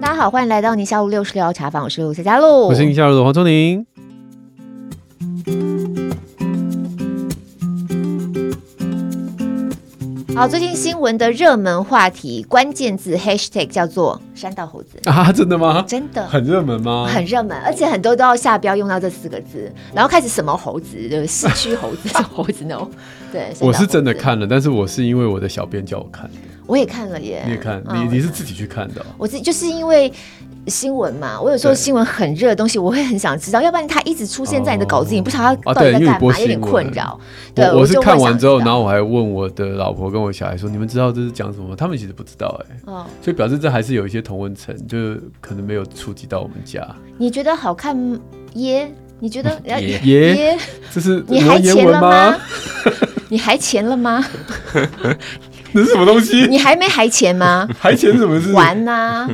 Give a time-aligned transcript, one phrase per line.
[0.00, 3.84] 大家好，欢迎来到宁夏路六十六号茶坊，我是夏佳璐，我是宁夏路的黄聪宁。
[10.34, 15.84] 好，最近新闻的热门话题关键字 hashtag 叫做山道猴子啊，真的吗？
[15.86, 17.06] 真的很热门吗？
[17.06, 22.90] 很热门，而且很多都要下标用到这四个字，然后开始什么猴子，就是市区猴子， 猴子那种。
[23.30, 26.32] 对，我是真的看了，但是我是因为我的小编叫我看的。
[26.66, 29.06] 我也看了耶，你也看，嗯、你你是自己去看的、哦？
[29.16, 30.12] 我自己就是因为。
[30.68, 37.18] 新闻嘛，我有时候新闻很热的东西，我会很想知道，要不然它一直出现在你的稿子，哦、你不知道它到底在干嘛，有点困扰。
[37.52, 46.82] 对，我，我是看完之后，然后我还问我的老婆跟我小孩说：“你们知道这是讲什么？”他们其实不知道哎、欸，哦，所以表示这还是有一些同温层，就是可能没有触及到我们家。
[47.18, 47.94] 你觉得好看
[48.54, 48.90] 耶？
[49.20, 50.58] 你觉得 耶耶？
[50.90, 52.34] 这是你还钱了吗？
[53.28, 54.24] 你还钱了吗？
[55.72, 56.46] 那是什么东西？
[56.46, 57.68] 你还没还钱吗？
[57.78, 58.50] 还钱什么事？
[58.54, 59.30] 玩呐、啊！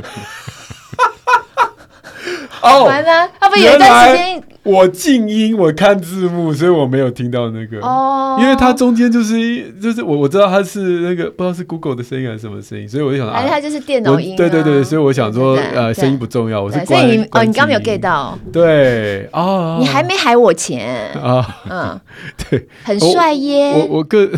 [2.60, 7.80] 哦，玩呐、啊，他不有一段时间我静音，我看字幕，所以我没有听到那个。
[7.80, 22.00] 哦，因为它中间就是就是我我知道它是那个不知道是 Google 的声音还是什么声音，所以我就想，反正它就是电脑音，对对对，所以我想说呃声音不重要，我是关你哦，你刚没有 get 到，对哦，你还没还我钱啊，嗯，
[22.50, 24.28] 对，很帅耶，我我个。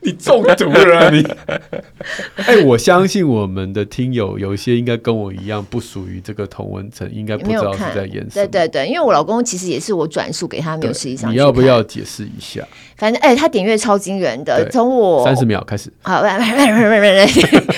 [0.00, 1.22] 你中毒了你！
[2.36, 8.46] 哎、欸，我相信我们的听友有一些应该跟我一样不属于这个同文层，应该不知道是在演什么。
[8.46, 11.32] 对对对，因为我老公其实也是我转述给他，没有实际上。
[11.32, 12.66] 你要不要解释一下？
[12.96, 16.22] 反正哎、欸，他点阅超惊人的，从我三十秒开始，好，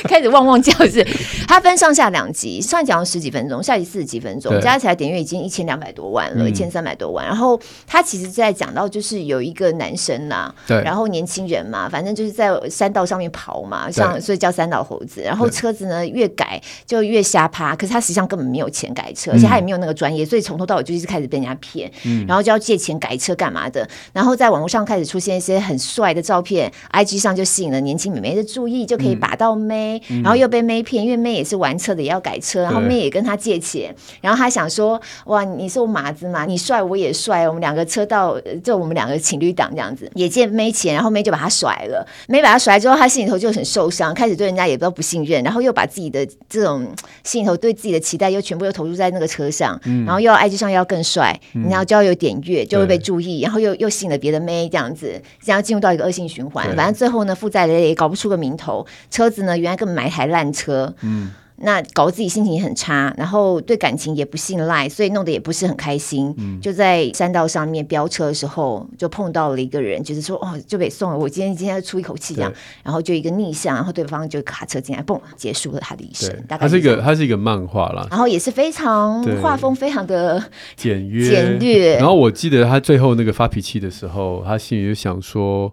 [0.05, 1.03] 开始汪汪叫是。
[1.47, 7.25] 他分上下两集，上集讲了十几分钟，下集四十几分钟，加起来点阅已经一千两百多万了，一千三百多万。
[7.27, 12.10] 然后他其实在讲到就是有一个男生呐、啊，对，然后年轻人嘛，反正。
[12.15, 15.21] 就是在山道上面跑嘛，像所以叫山道猴子。
[15.23, 23.89] 然后车子呢越改就越瞎趴，可是他实际上根本没有钱改车，而且他也没有那个专业，所以从头到尾就一直开始被人家骗，嗯、然后就要借钱改车干嘛的。
[24.13, 42.00] 然后在网络上开始出现一些很帅的照片，IG 上就吸引了年轻美眉的注意，就可以把到妹，嗯、然后又被妹骗，因为妹也是玩车的，也要改车，然后妹也跟他借钱，然后他想说哇，你是我马子嘛，你帅我也帅，我们两个车道就我们两个情侣档这样子，也借妹钱，然后妹就把他甩了。
[42.29, 46.87] 没把他甩之后，他心里头就很受伤，开始对人家也不知道不信任，然后又把自己的这种
[47.25, 56.65] 心里头对自己的期待又全部又投入在那个车上，嗯、然后又要 IG 上要更帅，嗯、然后就要有点阅，就会被注意，然后又又吸引了别的妹这样子，这样进入到一个恶性循环。
[56.77, 60.95] 反正最后呢，负债累累，搞不出个名头，车子呢原来根本买一台烂车。
[61.03, 61.31] 嗯
[61.61, 66.35] 那搞得自己心情也很差，然后对感情也不信赖，所以弄得也不是很开心。
[66.39, 71.19] 嗯，就在山道上面飙车的时候，就碰到了一个人，就是说哦，就被送了。
[71.19, 76.31] 我今天今天要出一口气这样，然后就一个逆向，然后对方就卡车进来，嘣，结束了他的一生。
[76.49, 80.43] 大概它是一个它是一个漫画啦，然后也是非常画风非常的
[80.77, 81.97] 简约简略。
[81.97, 85.73] 然后我记得他最后那个发脾气的时候，他心里就想说。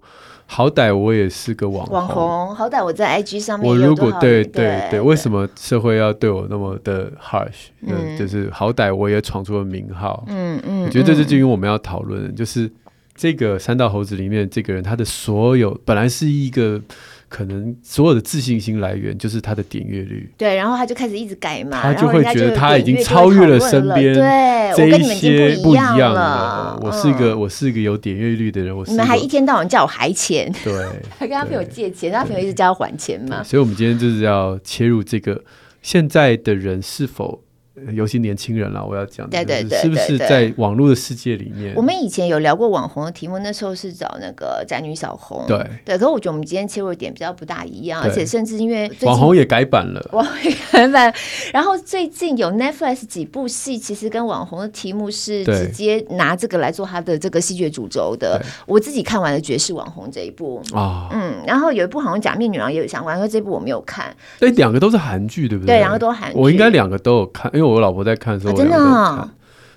[0.50, 3.70] 好歹我也是个网红，网红好歹我在 IG 上面。
[3.70, 7.68] 我如果对对对，为什么社会要对我那么的 harsh？
[7.86, 10.24] 嗯，就是好歹我也闯出了名号。
[10.28, 12.72] 嗯嗯，我觉得这是基于我们要讨论的，就是
[13.18, 16.82] 这个三道猴子里面这个人，他的所有本来是一个。
[17.30, 26.80] 可能所有的自信心来源就是他的点阅率，对，然后他就开始一直改嘛，他就会觉得他已经超越了身边对这一些不一样了。
[26.82, 28.92] 我是一个，我是一个有点阅率的人，我是。
[28.92, 30.74] 你们还一天到晚叫我还钱，对，
[31.20, 33.44] 还跟他朋友借钱，他朋友一直叫他还钱嘛。
[33.44, 35.44] 所以，我们今天就是要切入这个
[35.82, 37.44] 现在的人是否。
[37.94, 41.74] 尤其年轻人了，我要讲，对对对，是不是在网络的世界里面？
[41.76, 45.98] 我们以前有聊过网红的题目，那时候是找那个宅女小红，对对。
[45.98, 51.14] 可是我觉得我们今天切入点比较不大一样，而且甚至因为网红也改版了，网红也改版。
[51.54, 58.44] 然后最近有 Netflix 几部戏，其实跟网红的题目是直接拿这个来做他的这个戏剧主轴的。
[58.66, 64.12] 我自己看完了《绝世网红》这一部啊，嗯，然后有一部好像《假面女郎》也有相关，因为这部我没有看。
[64.40, 65.76] 对，两个都是韩剧，对不对？
[65.76, 66.40] 对，两个都韩剧。
[66.40, 67.67] 我应该两个都有看，因为。
[67.68, 69.30] 我老婆在看的时候，真的，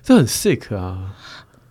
[0.03, 1.15] 这很 sick 啊！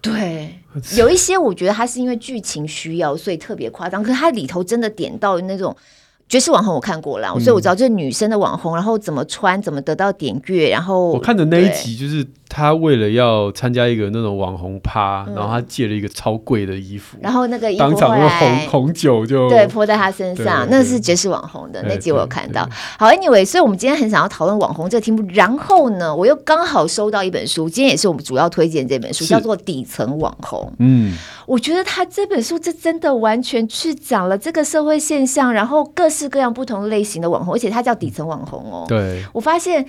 [0.02, 0.60] 对，
[0.96, 4.02] 有一些我觉得它是因为剧情需要，所以特别夸张。
[4.02, 5.76] 可是它里头真的点到那种
[6.30, 22.70] 爵士网红我看过了，所以我知道就是女生的网红，然后怎么穿，怎么得到点阅，然后我看的那一集就是她为了要参加一个那种网红趴，然后她借了一个超贵的衣服，然后那个衣服当场用红红酒就对泼在她身上，那是爵士网红的那集我有看到。
[23.00, 30.62] 好，Anyway，所以我们今天很想要讨论网红这个题目，然后呢，我又刚好收到一本书，今天也是我们主要推荐这本书，叫做《底层网红》。
[30.78, 31.16] 嗯，
[31.48, 36.08] 我觉得他这本书这真的完全去讲了这个社会现象，然后各。
[36.20, 38.86] 各式各样不同类型的网红，而且它叫底层网红哦。
[38.90, 39.86] 对，我发现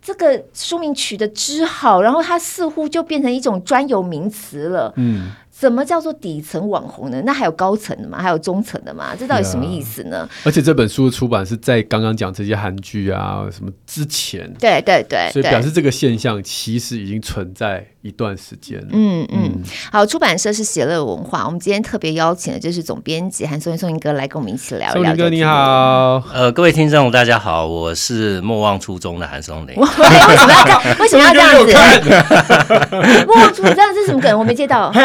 [0.00, 4.92] 这个书名取得之好，然后它似乎就变成一种专有名词了。
[4.96, 5.32] 嗯。
[5.62, 7.22] 什么叫做底层网红呢？
[7.24, 8.18] 那还有高层的吗？
[8.20, 9.14] 还有中层的吗？
[9.16, 10.28] 这到底什么意思呢？
[10.42, 18.88] 而且这本书的出版是在刚刚讲这些韩剧啊什么之前，对对对，所以表示这个现象其实已经存在一段时间了。
[18.90, 19.62] 嗯嗯，
[19.92, 25.14] 好，出版社是写乐文化，我们今天特别邀请的就是总编辑韩松英松英哥来跟我们一起聊一聊。
[25.14, 29.76] 哥你好，呃，各位听众大家好，我是莫忘初衷的韩松林。
[29.76, 30.82] 为什么要这样？
[30.98, 31.72] 为什么要这样子？
[33.28, 34.36] 莫忘初衷，这样是什么梗？
[34.36, 34.92] 我没接到。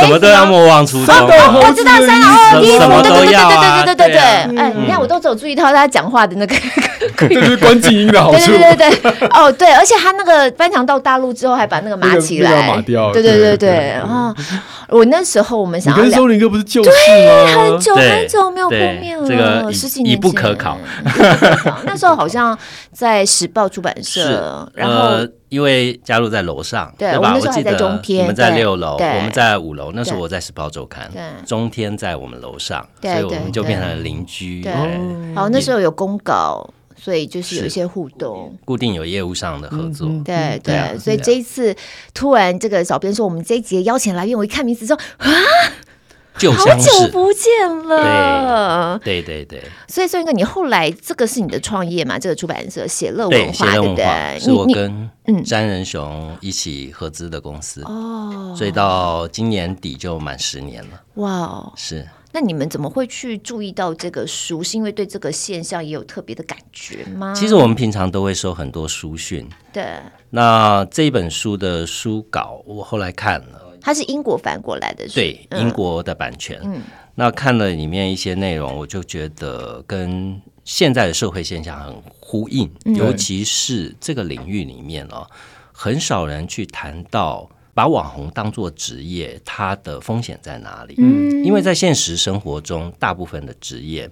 [0.00, 1.14] 什么都要莫忘初衷。
[1.16, 4.58] 我知道三老二衣服，什么都要啊，对对对对对对。
[4.58, 6.56] 哎，你看我都只有注意到他讲话的那个，
[7.16, 8.46] 这是关静音的好处。
[8.46, 13.12] 对对对对，哦对，而且他那个翻墙到大陆之后，还把那个码起来，码掉。
[13.12, 14.34] 对对对对，然后
[14.88, 17.62] 我那时候我们想，跟松林哥不是旧识吗？
[17.62, 20.78] 很久很久没有碰面了，这个十几年已不可考。
[21.84, 22.56] 那时候好像
[22.92, 25.26] 在时报出版社，然后。
[25.48, 27.34] 因为加入在楼上，对，对吧？
[27.34, 29.90] 我记得我们在六楼，我们在五楼。
[29.92, 31.10] 那时候我在《时报周刊》，
[31.48, 34.60] 中天在我们楼上，所以我们就变成了邻居。
[34.62, 34.72] 对，
[35.34, 40.08] 好，那时候有公稿，所以就是有一些互动，固定有业务上的合作。
[40.24, 41.74] 对对，所以这一次
[42.12, 45.28] 突然这个小编说我们这一集邀请来宾，我一看名字之后啊。
[46.46, 52.18] 好久不见了，对对对，所以宋英哥，你后来这个是你的创业嘛？
[52.18, 54.38] 这个出版社写乐文化，对不对？
[54.38, 55.10] 是我跟
[55.44, 61.00] 詹仁雄一起合资的公司哦，所以到今年底就满十年了。
[61.14, 62.06] 哇哦，是。
[62.30, 64.62] 那你们怎么会去注意到这个书？
[64.62, 67.32] 是因为对这个现象也有特别的感觉吗？
[67.34, 69.84] 其实我们平常都会收很多书讯，对。
[70.30, 73.67] 那这一本书的书稿，我后来看了。
[73.80, 76.60] 它是英国翻过来的，对，英国的版权。
[76.62, 76.82] 嗯，
[77.14, 85.26] 那看了里面一些内容，我就觉得跟现在的社会现象很呼应，嗯、尤其是这个领域里面哦，
[85.72, 90.94] 很少人去谈到把网红当做职业，它的风险在哪里？
[90.98, 94.10] 嗯，因为在现实生活中，大部分的职业，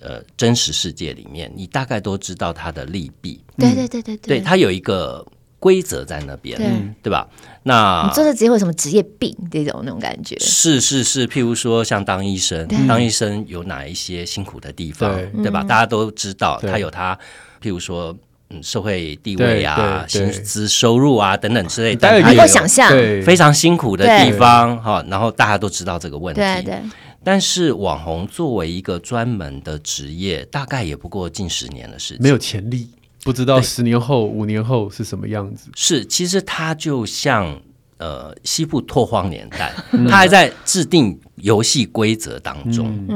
[0.00, 3.42] 呃，真实世界里面，你大概都知道它的利弊。
[3.56, 5.26] 对对对对对，对，它有一个。
[5.64, 6.68] 规则在那边，对，
[7.04, 7.26] 对吧？
[7.62, 10.38] 那你做这职业会什么职业病这种那种感觉？
[10.38, 15.62] 是是是，譬如说像当医生，当医生有哪一些辛苦的地方，对吧？
[15.62, 17.18] 大家都知道，他有他，
[17.62, 18.14] 譬如说
[18.50, 22.90] 嗯，社会地位啊、薪资收入啊等等之类，大家能够想象
[23.24, 25.02] 非常辛苦的地方哈。
[25.08, 26.78] 然后大家都知道这个问题，对。
[27.24, 32.90] 但是网红作为一个专门的职业，大概也不过近十年的事情，没有潜力。
[33.24, 35.70] 不知道十年后、五年后是什么样子？
[35.74, 37.60] 是，其实它就像
[37.98, 39.72] 呃西部拓荒年代，
[40.08, 43.06] 他还在制定游戏规则当中。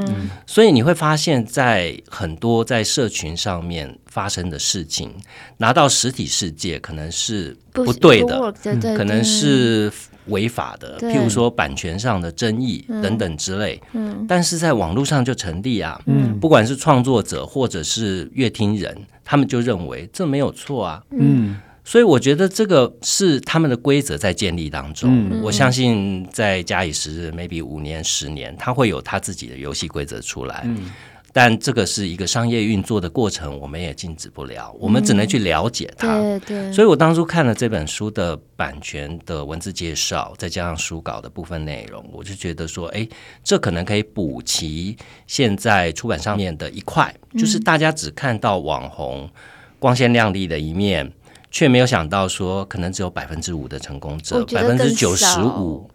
[0.45, 5.13] 所以你会发现在很多在社群上面发生的事情，
[5.57, 8.53] 拿到实体世界可能是不对的，
[8.97, 9.91] 可能是
[10.27, 10.97] 违法的。
[10.99, 13.81] 譬如说版权上的争议等等之类。
[13.93, 15.99] 嗯，但是在网络上就成立啊。
[16.05, 18.97] 嗯，不管是创作者或者是乐听人。
[19.31, 21.55] 他们就认为这没有错啊，嗯，
[21.89, 25.09] 所以我觉得这个是他们的规则在建立当中。
[25.11, 30.61] 嗯，我相信在假以时日，maybe 五年、十年，他会有他自己的游戏规则出来。
[30.65, 30.91] 嗯，
[31.33, 36.19] 但这个是一个商业运作的过程，我们也禁止不了，我们只能去了解它。
[36.19, 36.71] 对对。
[36.71, 43.07] 所以我当初看了这本书的版权的文字介绍，再加上书稿的部分内容，我就觉得说，哎，
[43.43, 47.11] 这可能可以补齐现在出版上面的一块。
[47.35, 49.27] 就是大家只看到网红
[49.79, 51.11] 光鲜亮丽的一面，
[51.51, 55.89] 却没有想到说，可能只有百分之五的成功者，百分之九十五，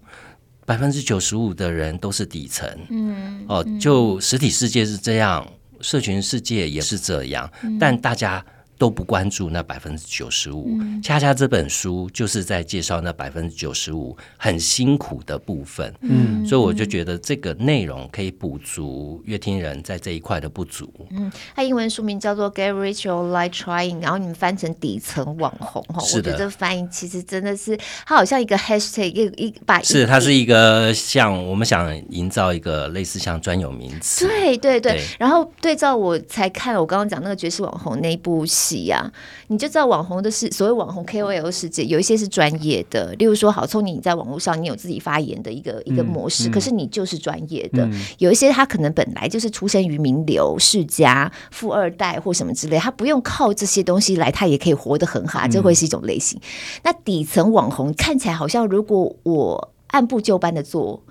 [0.66, 2.68] 百分之九十五的人都是底层。
[2.90, 5.46] 嗯，哦，就实体世界是这样，
[5.80, 8.44] 社群世界也是这样，但大家。
[8.84, 10.78] 都不关注那百分之九十五。
[11.02, 15.90] 恰恰这本书就是在介绍那百分之九十五很辛苦的部分。
[16.02, 20.92] 嗯，所以我就觉得这个内容可以补足乐听人在这一块的不足。
[21.12, 27.74] 嗯，它英文书名叫做《Get Rich or Die Trying》，然后你们翻成底层网红哈，我觉得这翻译其实真的是
[28.04, 34.28] 它好像一个 hashtag 一一把是它是一个像我们想营造一个类似像专有名词。
[34.28, 39.12] 对对对，对然后对照我才看了我刚刚讲那个爵士网红那部戏呀、啊，
[39.48, 47.84] 你就知道网红的是所谓网红 KOL 世界，有一些是专业的，例如说好聪明你在网络上你有自己发言的一个、嗯、一个模式，可是你就是专业的。
[47.86, 56.38] 嗯、有一些他可能本来就是出身于名流世家、富二代或什么之类，他不用靠这些东西来，他也可以活得很好，这会是一种类型。
[56.38, 61.02] 嗯、那底层网红看起来好像，如果我按部就班的做。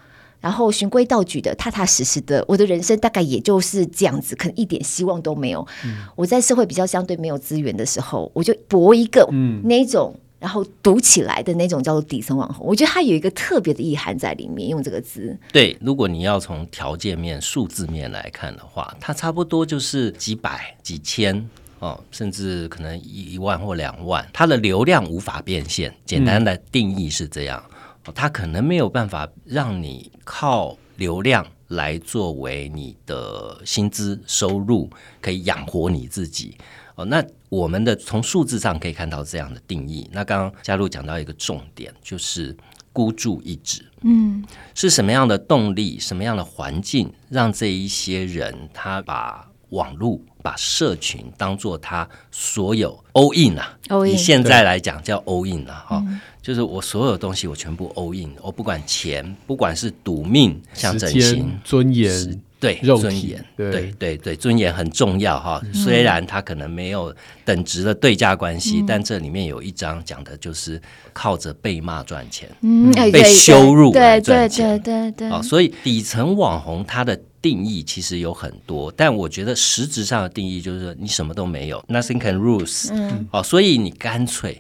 [0.44, 5.66] 然后循规蹈矩的、踏踏实实的，我的人生大概也就是这样子，可能一点希望都没有。
[5.86, 9.26] 嗯、我在社会比较相对没有资源的时候，我就搏一个
[9.64, 12.68] 那种，嗯、然后赌起来的那种叫做底层网红。
[12.68, 15.34] 我觉得它有一个特别的意涵在里面，用这个字。
[15.54, 24.28] 对，如果你要从条件面、数字面来看的话，它差不多就是几百、几千哦，甚至可能一万或两万。
[24.34, 27.64] 它的流量无法变现，简单的定义是这样。
[27.66, 27.73] 嗯
[28.12, 34.90] 他可能没有办法让你靠流量来作为你的薪资收入，
[35.22, 36.58] 可以养活你自己。
[36.96, 40.08] 哦，那我们的从数字上可以看到这样的定义。
[40.12, 42.56] 那刚刚嘉璐讲到一个重点，就是
[42.92, 43.84] 孤注一掷。
[44.02, 44.46] 嗯，
[44.76, 54.14] 是什么样的动力，什么样的环境，让这一些人他把网络、把社群当做他所有 all in 啊？all in。
[54.14, 56.06] 以现在来讲叫 all in 啊，哈。
[56.42, 62.12] 就是我所有东西，我全部 all in，我不管钱，不管是赌命，像整形、尊严，
[62.60, 65.62] 对，尊严，对对对对，尊严很重要哈。
[65.64, 70.82] 嗯、虽然它可能没有等值的对价关系，嗯、但这里面有一章讲的就是
[71.14, 75.42] 靠着被骂赚钱，嗯，被羞辱来赚钱，对对对对。
[75.44, 84.60] 所以底层网红他的定义其实有很多，但我觉得实质上的定义就是说你什么都没有，nothing can lose，嗯，哦，所以你干脆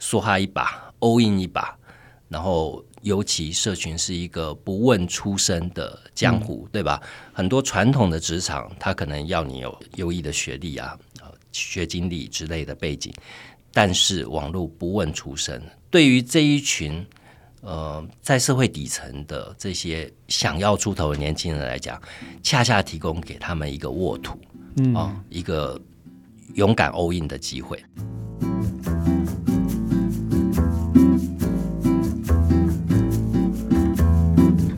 [0.00, 0.90] 梭哈一把。
[1.02, 1.76] all in 一把，
[2.28, 7.02] 然后尤其社群是一个不问出身的江湖，嗯、对吧？
[7.32, 10.96] 很多传统的职场，他可能要你有优异的学历啊、
[11.50, 13.12] 学经历之类的背景，
[13.72, 15.60] 但是网络不问出身，
[15.90, 17.04] 对于这一群
[17.62, 22.00] 呃在社会底层的这些想要出头的年轻人来讲，
[22.42, 24.38] 恰恰提供给他们一个沃土，
[24.76, 25.80] 嗯、哦，一个
[26.54, 27.82] 勇敢 all in 的机会。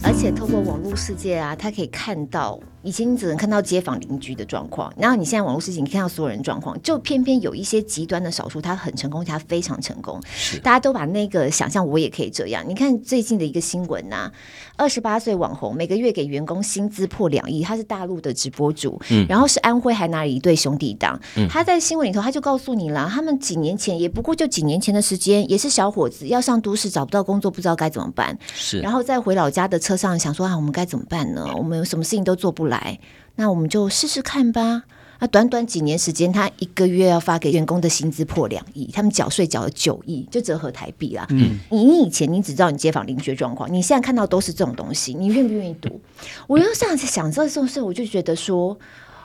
[0.02, 2.60] 而且透过网络世界啊，他可以看到。
[2.84, 10.20] 以前你只能看到街坊邻居的状况，然后你现在网络事情，你看到所有人状况，就偏偏有一些极端的少数，他很成功，他非常成功。
[10.36, 12.62] 是大家都把那个想象，我也可以这样。
[12.68, 14.32] 你看最近的一个新闻呐、啊，
[14.76, 21.18] 二十八岁网红每个月给员工薪资破两亿，他是大陆的直播主，嗯、然后是安徽还拿了一对兄弟档。
[21.36, 28.38] 嗯、他在新闻里头他就告诉你了，他们几年前也不过就几年前的时间，也是小伙子要上都市找不到工作，不知道该怎么办。
[28.54, 31.50] 是，然后在回老家的车上想说啊，我们该怎么办呢？
[31.56, 32.73] 我们有什么事情都做不来。
[32.74, 32.98] 来，
[33.36, 34.82] 那我们就试试看吧。
[35.20, 41.26] 那短短几年时间，他一个月要发给员工的薪资破两亿，他们缴税缴了九亿，就折合台币啦。
[41.30, 46.00] 嗯，你以前你只知道你街坊邻居状况，你现在看到都是这种东西，你愿不愿意读？
[46.46, 48.76] 我就这样子想这种事，我就觉得说。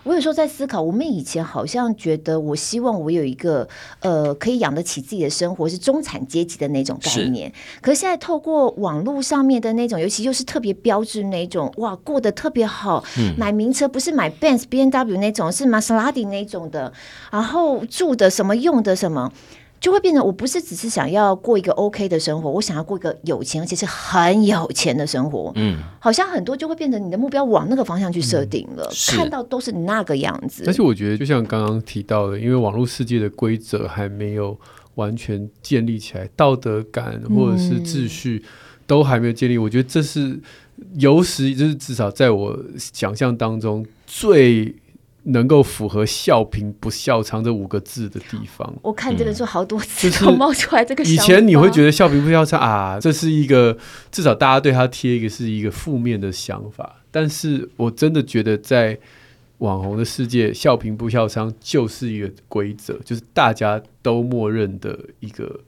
[0.10, 7.48] 我有时候在思考，我们以前好像觉得，我希望我有一个呃可以养得起自己的生活，是中产阶级的那种概念。
[7.54, 16.92] 是可是现在透过网络上面的那种，尤其又是特别标志那种，哇，过得特别好，嗯、买名车不是买 Benz、B N W 那种，是玛莎拉蒂那种的，
[17.30, 19.32] 然后住的什么用的什么。
[19.80, 25.52] 就会变成，我不是只是想要过一个 OK 的生活，我想要过一个有钱而且是很有钱的生活。
[25.56, 30.66] 嗯，好像很多就会变成你的目标往那个方向去设定了，嗯、看到都是那个样子。
[30.68, 34.60] 而且我觉得，就像刚刚提到的，因为网络世界的规则还没有
[34.96, 38.44] 完全建立起来，道德感或者是秩序
[38.86, 39.56] 都还没有建立。
[39.56, 40.38] 嗯、我觉得这是
[40.96, 44.76] 有史，就是至少在我想象当中最。
[45.24, 51.04] 能够符合“笑贫不笑娼”这五个字的地方，我看这本书好多次都冒出来这个。
[51.04, 53.78] 以前你会觉得“笑贫不笑娼”啊，这是一个
[54.12, 58.98] 至少大家对他贴一个是一个负面的想法，但是我真的觉得在。
[59.60, 65.60] 网红的世界，笑贫不笑娼就是一个规则，就是大家都默认的一个。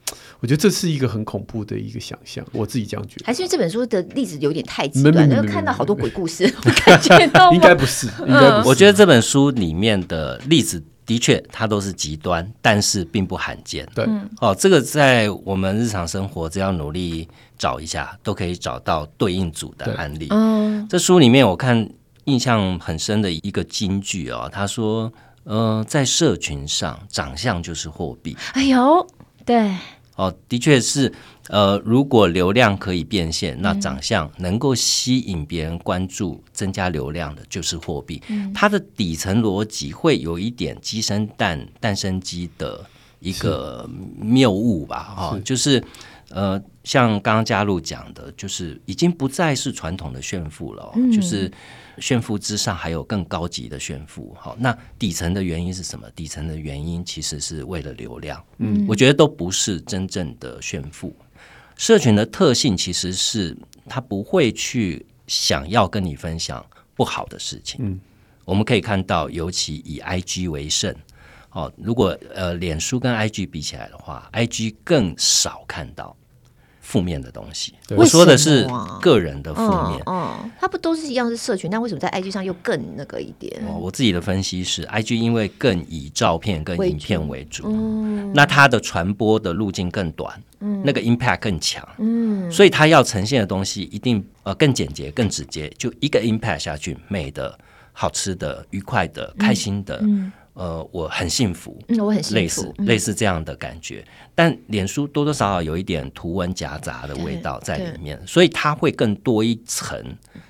[0.41, 3.25] 我觉得这是一个很恐怖的一个想象，我自己这样觉得。
[3.25, 8.67] 还是因为这本书的例子有点太极端，然后看到好多鬼故事，我感觉到 应该不是，应该不是。
[8.67, 10.83] 我觉得这本书里面的例子。
[11.03, 13.85] 的确，它都是极端，但是并不罕见。
[13.93, 14.07] 对，
[14.39, 20.27] 哦，这个在我们日常生活，只要努力找一下，都可以找到对应组的案例。
[20.29, 21.89] 嗯，这书里面我看
[22.25, 25.11] 印象很深的一个金句哦，他说
[25.43, 29.05] ：“呃，在社群上，长相就是货币。”哎呦，
[29.43, 29.75] 对。
[30.21, 31.11] 哦，的确是，
[31.49, 38.21] 呃，如果流量可以变现，那长相能够吸引别人关注、增加流量的，就是货币。
[38.27, 42.85] 嗯、它的底层逻辑会有一点鸡生蛋，蛋生鸡的
[43.19, 45.13] 一个谬误吧？
[45.15, 45.83] 哈、哦，就是。
[46.33, 51.51] 呃，像刚刚嘉璐讲的，就是已经不再是传统的炫富了，嗯、就是
[52.01, 54.35] 炫富之上还有更高级的炫富。
[54.37, 56.09] 好，那底层的原因是什么？
[56.15, 58.43] 底层的原因其实是为了流量。
[58.57, 61.15] 嗯，我觉得都不是真正的炫富。
[61.77, 63.55] 社群的特性其实是
[63.87, 66.65] 他不会去想要跟你分享
[66.95, 67.79] 不好的事情。
[67.83, 67.99] 嗯，
[68.45, 70.95] 我们可以看到，尤其以 IG 为甚。
[71.51, 76.15] 哦，如果呃，脸书跟 IG 比起来的话，IG 更少看到。
[76.91, 78.67] 负面的东西，我说的是
[79.01, 80.03] 个人的负面。
[80.07, 83.61] 嗯，它不都是一样是社群，那为什么在 IG 上又更那个一点？
[83.65, 97.57] 哦，我自己的分析是，IG 因为更以照片跟影片为主，嗯，那它的传播的路径更短，嗯，那个 impact 更强，嗯，所以它要呈现的东西一定呃更简洁、更直接，就一个 impact 下去，美的、
[97.93, 99.95] 好吃的、愉快的、开心的。
[100.01, 104.03] 嗯嗯呃，我很幸福，嗯、我很幸福，类似、嗯、类似这样的感觉。
[104.35, 109.97] 但脸书多多少少有一点图文夹杂的味道在里面，所以它会更多一层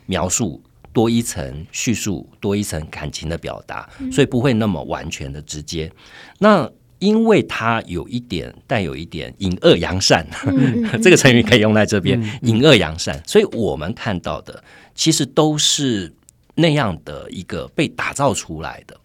[0.07, 5.85] 描述，多一层叙述，多一层感情的表达，所以不会那么完全的直接。
[5.85, 5.95] 嗯、
[6.39, 13.21] 那因为它有一点带有一点隐恶扬善， 嗯、这个成语可以用在这边，隐恶扬善。
[13.27, 14.63] 所以我们看到的
[14.95, 16.11] 其实都是
[16.55, 18.97] 那样的一个被打造出来的。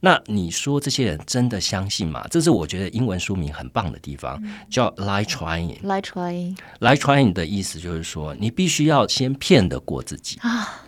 [0.00, 2.26] 那你说这些人真的相信吗？
[2.30, 5.80] 这是我觉得英文书名很棒的地方，叫 lie trying。
[5.82, 6.56] lie trying。
[6.80, 10.84] lie trying 的意思就是说，你必须要先骗得过自己啊。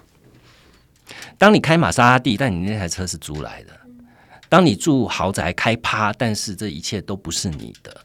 [1.38, 3.72] 当你开玛莎拉蒂，但你那台车是租来的；
[4.48, 7.96] 当你住豪宅开趴，但是这一切都不是你的。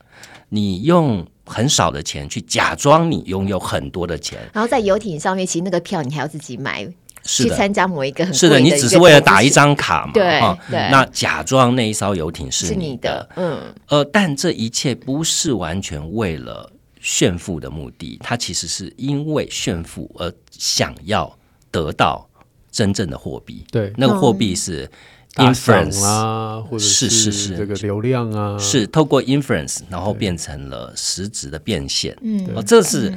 [0.50, 6.88] 你用很少的钱去假装你拥有很多的钱，然后在游艇上面，其实那个票你还要自己买。
[7.24, 10.12] 去参加某一个很是的，你只是为了打一张卡嘛？
[10.14, 10.40] 对
[10.70, 10.90] 对。
[10.92, 13.74] 那假装那一艘游艇是你的，嗯。
[13.88, 21.34] 呃，但这一切不是完全为了炫富的目的，它其实是因为炫富而想要
[21.72, 22.28] 得到
[22.72, 23.66] 真正的货币。
[23.72, 24.90] 对，那个货币是
[25.36, 32.18] influence 啊，或者是是是这个流量啊，是透过 influence 然后变成了实质的变现。
[32.22, 33.14] 嗯，这是。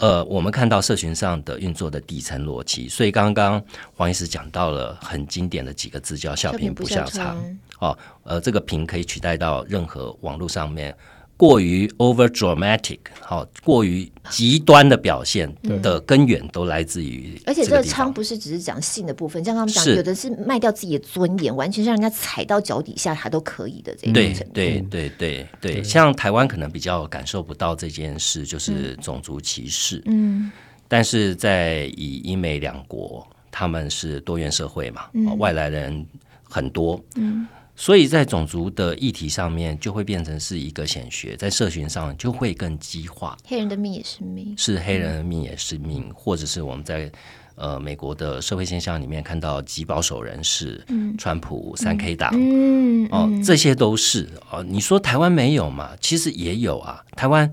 [0.00, 3.62] 呃，我们看到社群上的运作的底层逻辑，所以刚刚
[3.94, 7.34] 黄医师讲到了很经典的几个字，叫“笑贫不笑娼”。
[7.80, 10.96] 哦，呃，这个“贫”可以取代到任何网络上面。
[11.38, 15.48] 过于 over dramatic，好，过于极端的表现
[15.80, 24.52] 的根源都来自于，而且这个娼不是只是讲性的部分，像刚刚讲，有的是卖掉自己的尊严，完全是让人家踩到脚底下，他都可以的这种程度。
[24.52, 25.74] 对对对对。
[25.74, 30.02] 对，像台湾可能比较感受不到这件事，就是种族歧视。
[30.06, 30.50] 嗯，
[30.88, 35.04] 但是在以英美两国，他们是多元社会嘛，
[35.38, 36.04] 外来人
[36.42, 37.00] 很多。
[37.14, 37.46] 嗯。
[37.80, 43.36] 所以在种族的议题上面，就会变成是一个显学，在社群上就会更激化。
[43.44, 47.08] 黑人的命也是命，是黑人的命也是命，嗯、或者是我们在
[47.54, 54.60] 呃美国的社会现象里面看到极保守人士，嗯，川普三 K 党，嗯，哦，这些都是哦。
[54.64, 55.90] 你说台湾没有嘛？
[56.00, 57.52] 其实也有啊，台湾。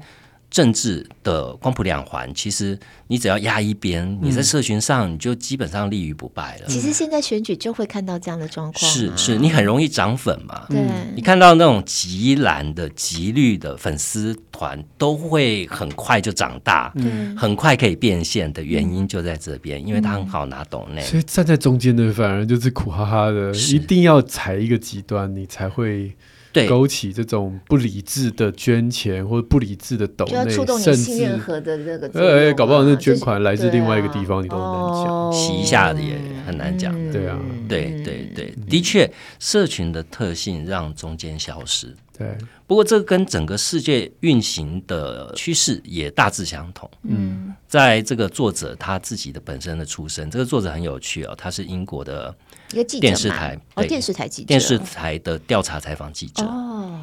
[0.55, 6.67] 政治的光谱两环，其实你只要压一边，你在社群上你就基本上立于不败了。
[6.69, 10.65] 其实现在选举就会看到这样的状况，是是，你很容易涨粉嘛。
[10.69, 10.79] 对，
[11.13, 21.01] 你看到那种极蓝的、极绿的粉丝团，都会很快就长大，嗯，很快可以变现的原因就在这边，因为它很好拿懂内。
[21.01, 26.15] 所以站在中间的反而就是苦哈哈的，一定要踩一个极端，你才会。
[26.55, 36.93] 对，勾起这种不理智的捐钱或者不理智的抖内，甚至任何的这个，哎，搞不好那捐款来自另外一个地方，你都很难讲，洗一下的也很难讲。
[37.11, 37.37] 对啊，
[37.67, 38.31] 对对。
[38.33, 41.93] 对，的确，社群的特性让中间消失。
[42.17, 46.89] 对，不过这跟整个世界运行的趋势也大致相同。
[47.03, 52.33] 嗯，在这个作者他自己的本身的出身，这个作者很有趣哦，他是英国的。
[52.71, 56.45] 一个记者电视台哦，电视台记者，电视台的调查采访记者。
[56.45, 57.01] 哦。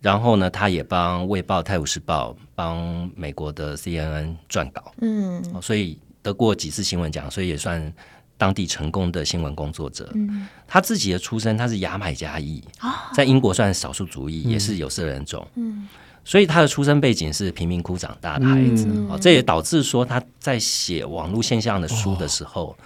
[0.00, 7.90] 然后呢，他也帮《卫报》《泰晤士报》帮美国的 CNN 撰稿，嗯，所以得过几次新闻奖，所以也算
[8.36, 10.10] 当地成功的新闻工作者。
[10.14, 15.46] 嗯，他自己的出身他是牙买加裔，哦，在英国算少数族裔，也是有色人种。
[15.54, 15.88] 嗯，
[16.22, 18.86] 所以他的出生背景是贫民窟长大的孩子。
[18.86, 19.08] 嗯。
[19.08, 22.76] 哦，这也导致说他在写网络现象的书的时候，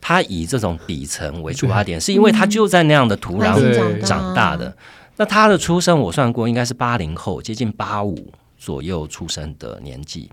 [0.00, 4.76] 他以这种底层为出发点，是因为他就在那样的土壤对长大的。
[5.16, 10.30] 那他的出生，我算过应该是八零后，接近八五左右出生的年纪。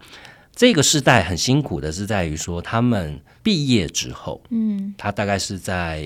[0.55, 5.97] 这个时代很辛苦的是在于说，他们毕业之后，嗯，他大概是在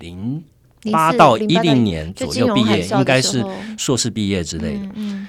[0.00, 0.42] 零
[0.90, 3.44] 八到一零年左右毕业，应该是
[3.78, 4.88] 硕士毕业之类的。
[4.94, 5.28] 嗯，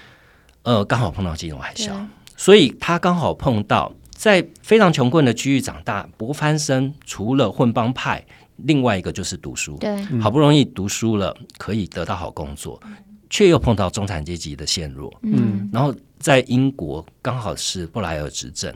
[0.63, 1.91] 呃，刚好碰到金融海啸，
[2.35, 8.25] 所以他刚好碰到在非常穷困的区域长大，不翻身，除了混帮派，
[8.57, 9.77] 另外一个就是读书。
[9.77, 12.81] 对，好不容易读书了，可以得到好工作，
[13.29, 15.13] 却又碰到中产阶级的陷落。
[15.21, 15.95] 嗯，然后。
[16.19, 18.73] 在英国刚好是布莱尔执政，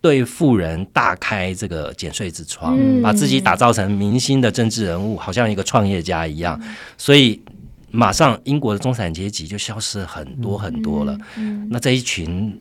[0.00, 6.58] 对富人大开这个减税之窗，嗯、把自己打造成明星的政治人物，好像一个创业家一样。
[6.62, 7.38] 嗯、所以
[7.90, 11.12] 马上英国的中产阶级就消失很多很多了。
[11.36, 12.58] 嗯嗯、那这一群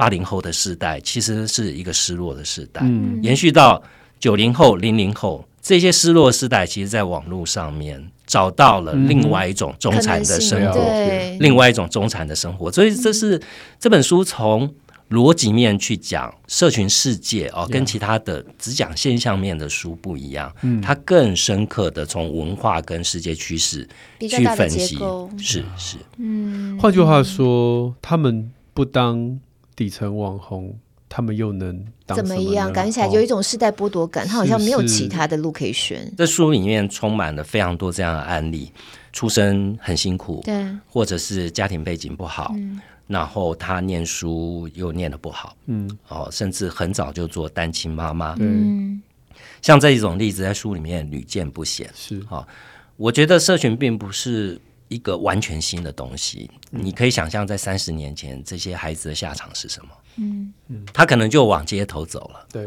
[0.00, 3.82] 八零后的世代，其实是一个失落的世代，嗯、延续到
[4.18, 5.44] 九零后、零零后。
[5.60, 12.72] 这些失落的世代，其实，在网络上面找到了另外一种中产的生活，嗯、另外一种中产的生活。
[12.72, 13.38] 所以，这是
[13.78, 14.74] 这本书从
[15.10, 20.50] 逻辑面去讲社群世界哦，跟其他的只讲现象面的书不一样。
[20.62, 23.86] 嗯、它更深刻的从文化跟世界趋势
[24.20, 24.96] 去分析，
[25.36, 25.98] 是是。
[26.16, 29.38] 嗯，换句话说，他们不当
[29.80, 30.78] 底层网红。
[31.12, 32.72] 他们又能当怎么样？
[32.72, 36.08] 感觉起来有一种世代剥夺感，哦、他好像没有其他的路可以选。
[36.16, 38.70] 这书里面充满了非常多这样的案例，
[39.12, 49.02] 出身很辛苦，对，或者是家庭背景不好，嗯、然后他念书又念的不好，嗯，哦，甚至很早就做单亲妈妈，嗯，
[49.62, 51.90] 像这一种例子在书里面屡见不鲜。
[51.92, 52.46] 是，哦，
[52.96, 59.90] 我觉得社群并不是一个完全新的东西，嗯、你可以想象在三十年前这些孩子的下场是什么？
[60.16, 60.52] 嗯，
[60.92, 62.66] 他可能就往街头走了，对，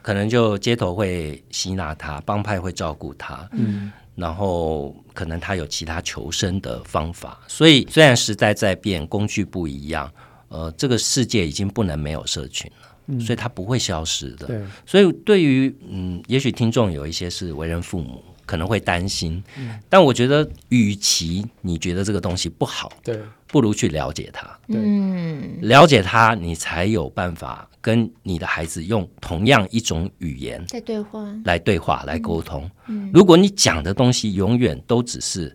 [0.00, 7.40] 可能就街头会吸纳他，帮派会照顾他，嗯，然后可能他有其他求生的方法。
[7.48, 10.10] 所以虽然时代在变，工具不一样，
[10.48, 14.46] 呃，这个世界已经不能没有社群了，嗯，所以它不会消失的。
[14.46, 18.22] 对，所以对于嗯，也许听众有一些是为人父母。
[18.46, 19.42] 可能会担心，
[19.88, 24.58] 但我觉得，与其你觉得这个东西不好，对，不如去了解它。
[24.68, 32.70] 嗯，了解它，你才有办法跟你的孩子用同样一种语言在对话，来对话，来沟通。
[33.12, 35.54] 如果你讲的东西永远都只是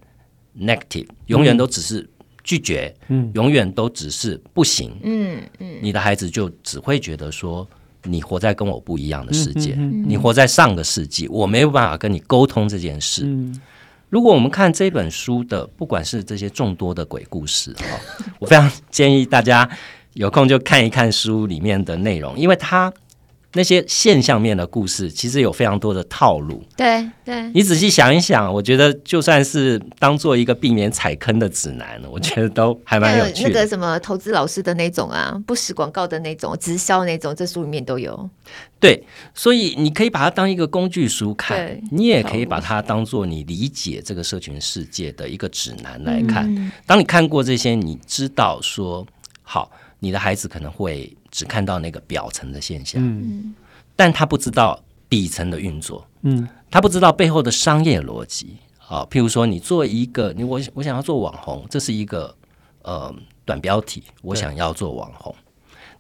[0.57, 2.09] negative，永远都只是
[2.43, 7.67] 拒绝，嗯，永远都只是不行，嗯嗯，你的孩子就只会觉得说。
[8.11, 13.23] 你活在跟我不一样的世界，你活在上个世纪，我没有办法跟你沟通这件事。
[13.25, 13.59] 嗯、
[14.09, 17.75] 如果我们看这本书的，不管是这些众多的鬼故事，
[18.39, 19.69] 我非常建议大家
[20.13, 22.91] 有空就看一看书里面的内容，因为它。
[23.53, 26.63] 那些现象面的故事，其实有非常多的套路。
[26.77, 33.49] 对对，你仔细想一想，我觉得就算是当做一个避免踩坑的指南，我觉得都还蛮有趣的。
[33.49, 38.29] 那个什么投资老师的那种啊，不识广告的那种，直销那种，这书里面都有。
[38.79, 46.45] 对，所以你可以把它当一个工具书看，你也可以把它当做你理解这个社群世界的一个指南来看。
[46.55, 49.05] 嗯、当你看过这些，你知道说
[49.41, 49.71] 好。
[49.99, 53.53] 你的孩子可能会只看到那个表层的现象，嗯，
[53.95, 58.57] 但他不知道底层的运作，嗯，他不知道背后的商业逻辑。
[58.77, 62.35] 好，譬如说，你做一个，你我我想要做网红，这是一个
[62.81, 63.13] 呃
[63.45, 65.35] 短标题，我想要做网红，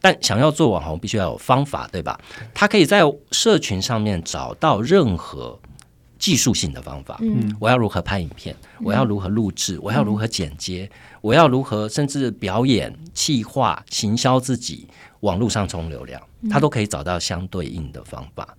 [0.01, 2.19] 但想要做网红必须要有方法，对吧？
[2.53, 5.59] 他可以在社群上面找到任何。
[6.19, 8.53] 技术性的方法，嗯，我要如何拍影片？
[8.77, 9.79] 嗯、我要如何录制？
[9.81, 10.87] 我要如何剪接？
[10.91, 14.87] 嗯、我要如何甚至表演、企划、行销自己？
[15.21, 18.47] 网络上冲流量，他都可以找到相对应的方法。
[18.51, 18.57] 嗯、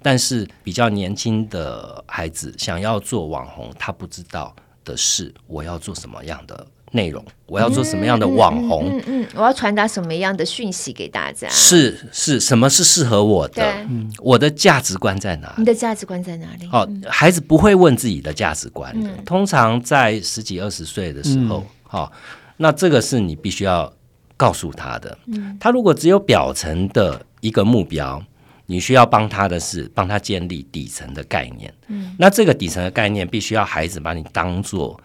[0.00, 6.66] 但是比较年轻的孩子想要做网红，他不知道的是我要做什么样的。
[6.92, 8.84] 内容，我要做什么样的网红？
[8.86, 11.48] 嗯嗯，嗯，嗯，我要传达什么样的讯息给大家？
[11.48, 13.54] 是是，什么是适合我的？
[13.54, 13.86] 对
[14.18, 15.54] 我的价值观在哪里？
[15.58, 16.68] 你的价值观在哪里？
[16.70, 22.12] 哦，孩子不会问自己的价值观的，嗯、通常在十几二十岁的时候，好、嗯哦，
[22.58, 23.90] 那这个是你必须要
[24.36, 25.16] 告诉他的。
[25.26, 28.22] 嗯、他如果只有表层的一个目标，
[28.66, 31.72] 你需要帮他的是帮他建立底层的概念。
[31.88, 35.00] 嗯，那这个底层的概念必须要孩子把你当做。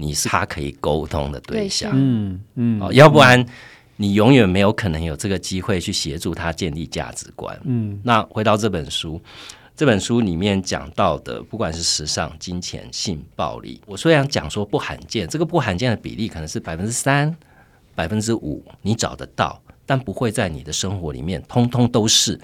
[0.00, 3.44] 你是他可以沟通的对象，嗯嗯，哦，要不然
[3.96, 7.60] 你永远没有可能有这个机会去协助他建立价值观。
[7.64, 9.20] 嗯，那回到这本书，
[9.76, 17.36] 这本书里面讲到的，不管是时尚、金钱、性、暴力，我虽然讲说不罕见，这个不罕见的比例可能是百分之三、
[17.94, 22.40] 百分之五，你找得到，但不会在你的生活里面通通都是。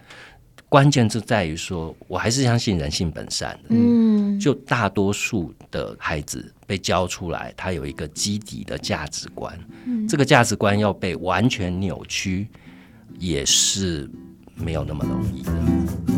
[0.77, 3.71] 关键就在于说，我还是相信人性本善的。
[3.71, 9.59] 嗯，就大多数的孩子被教出来，他有一个基底的价值观。
[9.87, 12.47] 嗯，这个价值观要被完全扭曲，
[13.19, 14.07] 也是
[14.55, 16.16] 没有那么容易的。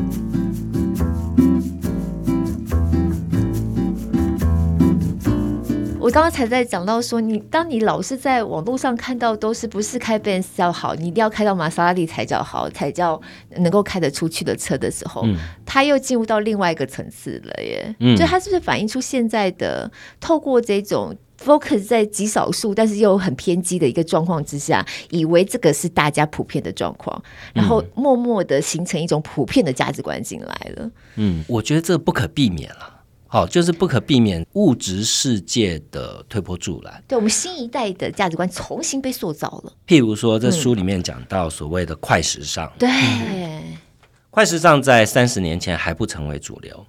[6.09, 13.21] 我刚刚才在讲到说，你当你老是在网络上看到都是不是开 Benz 叫好，你一定要开到玛莎拉蒂才叫好，才叫
[13.59, 17.95] 能够开得出去的车的时候，嗯、它又进入到另外一个层次了耶。
[18.01, 30.91] 嗯，所以它是不是反映出现在的透过这种 focus 在极少数，但是又很偏激的一个状况之下，以为这个是大家普遍的状况，然后默默的形成一种普遍的价值观进来了。
[31.17, 32.95] 嗯，我觉得这不可避免了。
[33.31, 37.05] 好，就是不可避免物质世界的推波助澜。
[37.07, 39.73] 对，我们新一代的价值观重新被塑造了。
[39.87, 43.79] 譬如说，这书里面讲到所谓的快时尚，嗯、对，
[44.31, 46.87] 快时尚在三十年前还不成为主流，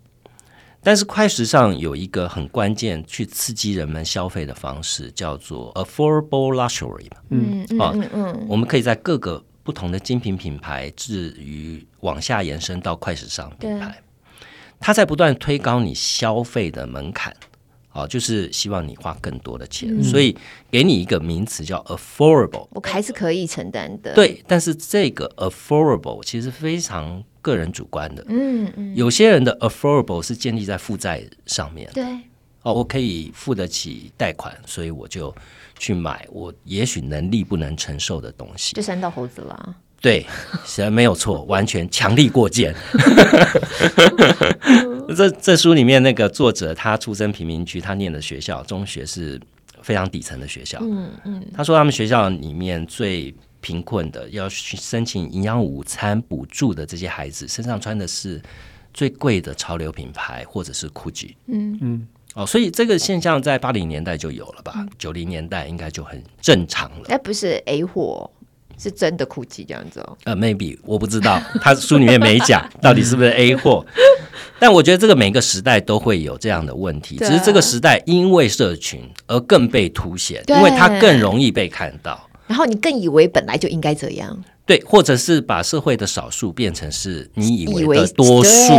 [0.82, 7.10] 但是快时尚有一个很关键去刺激人们消费的方式，叫做 affordable luxury。
[7.32, 14.02] 嗯嗯嗯嗯，我们可以在各个不同的精品品牌，至于往下延伸到快时尚品牌。
[14.80, 17.36] 他在不断推高你消费的门槛，
[17.90, 20.36] 啊，就是希望你花更多的钱，嗯、所以
[20.72, 24.14] 给你一个名词叫 affordable，我还是可以承担的。
[24.14, 28.24] 对，但是这个 affordable 其实非常个人主观的。
[28.30, 31.90] 嗯嗯，有些人的 affordable 是建立在负债上面。
[31.94, 32.04] 对，
[32.62, 35.36] 哦，我可以付得起贷款，所以我就
[35.78, 38.74] 去买我也许能力不能承受的东西。
[38.74, 39.76] 就三道猴子了。
[40.02, 40.26] 对，
[40.66, 42.74] 实在没有错，完全强力过肩。
[45.16, 49.40] 这这书里面那个作者，他出身贫民区，他念的学校中学是
[49.82, 50.80] 非常底层的学校。
[50.82, 58.42] 嗯嗯，他说他们学校里面最贫困的，要去申请营养午餐补助的这些孩子，身上穿的是
[58.94, 61.34] 最贵的潮流品牌，或者是 GUCCI。
[61.48, 64.86] 嗯嗯，哦，所以这个现象在八零年代就有了吧？
[64.98, 67.08] 九零年代应该就很正常了。
[67.10, 68.30] 哎不是 A 货。
[68.80, 70.18] 是真的 GUCCI 这样子哦？
[70.24, 73.86] 呃，maybe 我不知道， 他书里面没讲 到底是不是 A 货，
[74.58, 88.74] 但我觉得这个每个时代都会有这样的问题，只是这个时代因为社群而更被凸显，因为它更容易被看到，然后你更以为本来就应该这样，对，或者是把社会的少数变成是你以为的多数，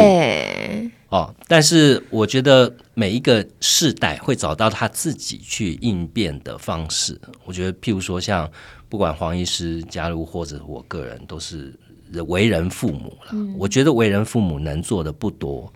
[1.10, 8.50] 哦，但是我觉得每一个世代会找到他自己去应变的方式，我觉得譬如说像。
[8.90, 11.72] 不管黄医师加入或者我个人，都是
[12.26, 13.30] 为人父母了。
[13.32, 15.72] 嗯、我觉得为人父母能做的不多，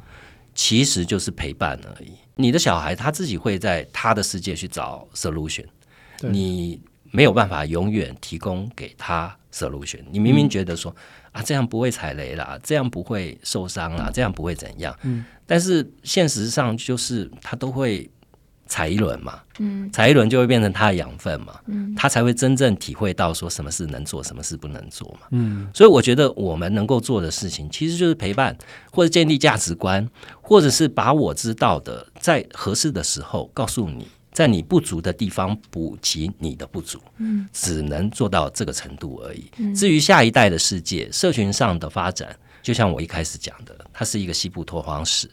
[0.53, 2.11] 其实就是陪伴而已。
[2.35, 5.65] 你的小孩他自己会在他的世界去找 solution，
[6.23, 6.81] 你
[7.13, 10.01] 没有办法永远提供给他 solution。
[10.11, 18.11] 你明明觉得说、嗯、啊，这样不会踩雷啦，这样不会受伤啦，嗯、这样不会怎样，嗯、但是现实上就是他都会。
[18.75, 28.59] 踩一轮嘛，嗯，踩一轮就会变成他的养分嘛，嗯，他才会真正体会到说什么事能做，什么事不能做嘛，嗯，所以我觉得我们能够做的事情，其实就是陪伴，
[28.91, 30.11] 或者建立价值观，
[30.43, 39.45] 或者是把我知道的，在合适的时候告诉你，在你不足的地方补齐你的不足，嗯，只能做到这个程度而已。
[39.59, 45.31] 嗯，至于下一代的世界，社群上的发展，就像我一开始讲的，它是一个西部拓荒史。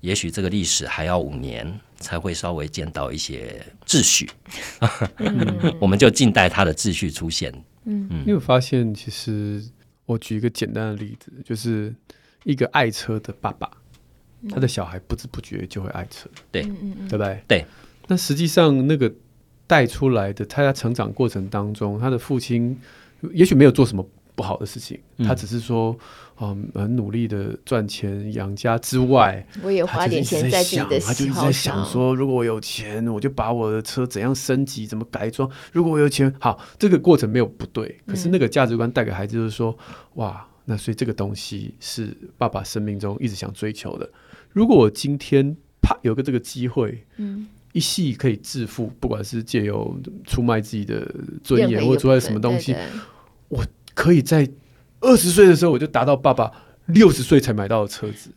[0.00, 4.30] 也许这个历史还要五年才会稍微见到一些秩序，
[5.18, 7.52] 嗯、 我们就静待它的秩序出现。
[7.84, 9.62] 嗯，嗯，你有发现，其实
[10.06, 11.94] 我举一个简单的例子，就是
[12.44, 13.70] 一个爱车的爸爸，
[14.50, 17.42] 他的小孩不知不觉就会爱车，对，对不对？
[17.48, 17.64] 对。
[18.06, 19.12] 那实际上那个
[19.66, 22.78] 带出来的，他在成长过程当中，他的父亲
[23.32, 24.08] 也许没有做什么。
[24.38, 25.98] 不好的事情，他只是说，
[26.40, 31.06] 嗯，很努力的赚钱养家之外，我也花点钱在自己的喜好上。
[31.06, 35.50] 他就一直在想说，如果我有钱，我就把我的车怎样升级，怎么改装。
[35.72, 37.98] 如果我有钱，好，这个过程没有不对。
[38.06, 39.76] 可是那个价值观带给孩子就是说，
[40.14, 44.08] 哇，那所以这个东西是爸爸生命中一直想追求的。
[44.50, 52.76] 如果我今天啪有个这个机会，嗯，一系可以致富，不管是借由出卖自己的尊严，或者出卖什么东西，
[53.48, 53.64] 我。
[53.94, 54.48] 可以在
[55.00, 56.50] 二十岁的时候，我就达到爸爸
[56.86, 58.30] 六十岁才买到的车子。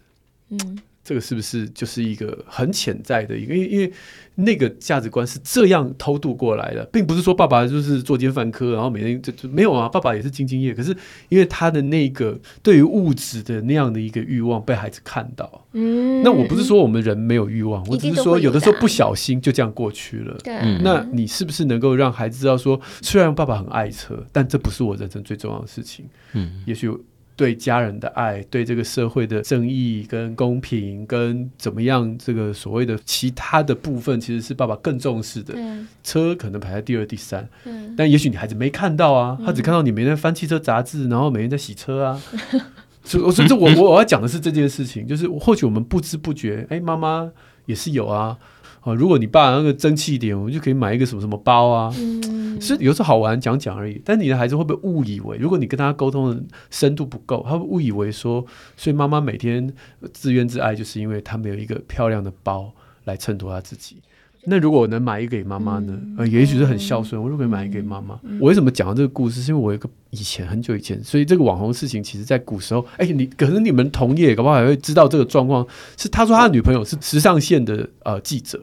[0.50, 3.56] 嗯，这个是不是就是一个很潜在的一个？
[3.56, 3.92] 因为因为
[4.36, 9.90] 那个价值观是这样偷渡过来的，并不是说爸爸就是作奸犯科，然后每天就就没有啊。
[9.90, 10.96] 爸爸也是兢兢业业，可是
[11.30, 15.66] 因为他的那个对于物质的那样的一个欲望被孩子看到。
[15.74, 20.38] 嗯，那我不是说我们人没有欲望，我只是说有的时候不小心就这样过去了。
[20.44, 26.06] 对，那你是不是能够让孩子知道说，虽然爸爸很爱车，但这不是我人生最重要的事情。
[26.34, 26.92] 嗯，也许。
[27.36, 35.54] 对家人的爱，对这个社会的正义跟公平，跟怎么样这个所谓的其他的部分，其实是爸爸更重视的。
[35.58, 42.22] 嗯、车可能排在第二、第三，嗯、但也许你孩子没看到啊，他只看到你每天翻汽车杂志，然后每天在洗车啊。
[43.04, 47.32] 所以，所以，我我我要讲的是这件事情，就是或许我们不知不觉，哎，妈妈
[47.66, 48.38] 也是有啊。
[48.82, 51.94] 啊，如果你爸那个争气一点，我们就可以买一个什么什么包啊。
[51.98, 54.02] 嗯，是有时候好玩讲讲而已。
[54.04, 59.72] 但你的孩子会不会误以为，如果你跟他沟通的深度不够，他会误以为说，所以妈妈每天
[60.12, 62.74] 自怨自艾，就是因为他没有一个漂亮的包
[63.06, 63.98] 来衬托他自己。
[64.44, 65.96] 那如果我能买一个给妈妈呢？
[66.18, 67.22] 呃，也许是很孝顺。
[67.22, 69.40] 我如果可以买一个给妈妈，我为什么讲到这个故事？
[69.40, 75.64] 是因为我有一个以前很久以前，所以这个网红事情，其实在古时候，哎，你可能你们同业搞不好还会知道这个状况。
[75.96, 78.60] 是他说他的女朋友是时尚线的呃记者。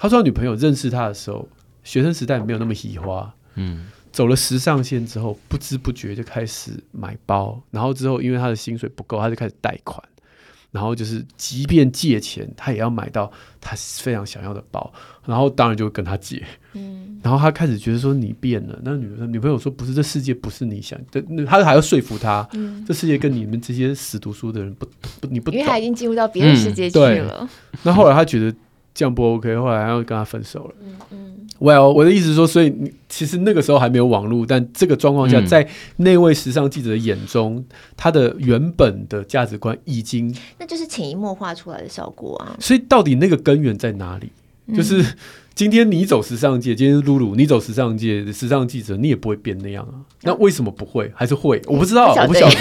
[0.00, 1.46] 他说他女朋友认识他的时候，
[1.84, 10.02] 学生时代没有那么喜欢，嗯，走了时尚线之后，不知不觉就开始买包，然后之后因为他的薪水不够，他就开始贷款，
[10.70, 14.90] 然后就是即便借钱，他也要买到他非常想要的包，
[15.26, 24.86] 然后当然就跟他借，嗯，然后他开始觉得说你变了，那女女朋友说不是，这世界不是你想的，他还要说服他，嗯，这世界跟你们这些死读书的人不
[25.20, 27.46] 不你不懂，因为他已经进入到别的世界去了，
[27.82, 28.56] 那后来他觉得。
[28.94, 30.74] 这样不 OK，后来还要跟他分手了。
[30.82, 37.64] 嗯嗯，Well，我的意思是说，所以你其实那个时候还没有网络，但这个状况下，在那位时尚记者的眼中，嗯、
[37.96, 42.56] 他的原本的价值观已经，那就是潜移默化出来的效果啊。
[42.60, 44.30] 所以到底那个根源在哪里？
[44.74, 45.04] 就是。
[45.60, 50.00] 嗯今天你走时尚界，今天是露露，你走时尚界，时尚记者，你也不会变那样啊。
[50.22, 51.12] 那为什么不会？
[51.14, 51.60] 还是会？
[51.66, 52.56] 我不知道，我不晓得。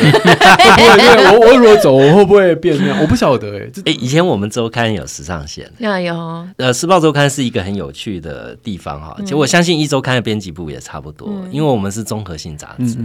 [1.32, 3.00] 我 我如果走，我会不会变那样？
[3.02, 3.58] 我不晓得。
[3.58, 6.46] 哎，哎，以前我们周刊有时尚线， 有。
[6.58, 9.16] 呃，时报周刊是一个很有趣的地方哈。
[9.22, 12.98] 其实我相信一周刊的编辑部也差不多，因为我们是综合性杂志，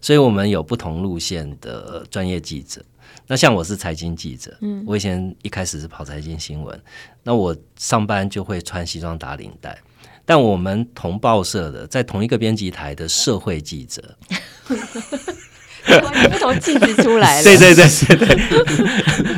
[0.00, 2.82] 所以我们有不同路线的专业记者。
[3.26, 6.80] 那像我是财经记者，嗯，我以前一开始是跑财经新闻，
[7.22, 9.76] 那我上班就会穿西装打领带。
[10.24, 14.02] 但我们同报社的，在同一个编辑台的社会记者，
[14.68, 17.44] 不同气质出来了。
[17.48, 18.26] 对对对对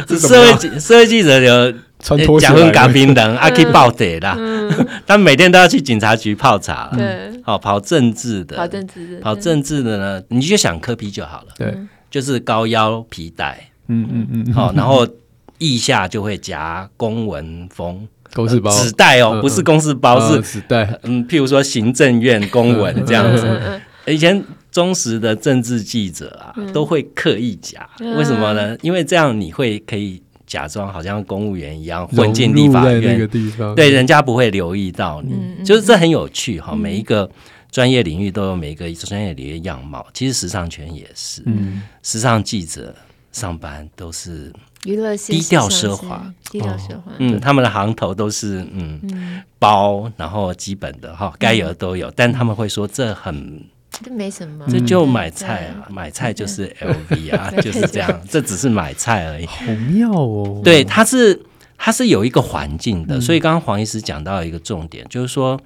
[0.06, 4.36] 对， 社会记社会记者有穿拖鞋、嘎冰等阿 K 报的啦，
[5.06, 11.72] 他每天都要去警察局泡茶，对，好跑政治的，跑政治的，跑政治的呢，你就想柯 P 就好了，对，
[12.10, 13.70] 就是高腰皮带。
[13.86, 15.06] 嗯嗯嗯，好，然后
[15.58, 20.98] 腋下就会夹公文封公事包纸袋哦，不是公事包，是纸袋。
[21.02, 23.80] 嗯，譬如说行政院公文这样子。
[24.06, 24.42] 以前
[24.72, 28.76] 忠实的政治记者啊，都会刻意夹，为什么呢？
[28.82, 33.28] 因为这样你会可以假装好像公务员一样混进立法院，
[33.76, 35.64] 对，人家不会留意到你。
[35.64, 37.30] 就是这很有趣哈，每一个
[37.70, 40.06] 专业领域都有每一个专业领域的样貌。
[40.12, 42.94] 其实时尚圈也是，嗯，时尚记者。
[43.32, 44.52] 上班都是
[44.84, 47.12] 娱乐低调奢华，低调奢华。
[47.18, 52.12] 嗯，他们的行头都是嗯包，然后基本的哈，该有的都有。
[52.16, 58.20] 但他们会说这很这没什么，这就买菜啊，买菜就是 LV 啊， 就是这样。
[58.28, 60.60] 这只是买菜而已，好妙哦。
[60.64, 61.40] 对，它是
[61.78, 65.56] 它是有一个环境的，所以刚刚黄医师讲到一个重点，就是说。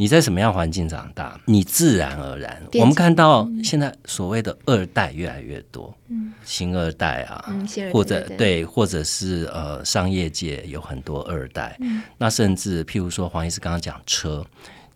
[0.00, 2.58] 你在什么样环境长大，你自然而然。
[2.78, 11.76] 我们看到现在所谓的二代越来越多，嗯，星二代啊，嗯、或者对，或者是呃，商业界有很多二代。
[11.80, 14.42] 嗯、那甚至譬如说黄医师刚刚讲车，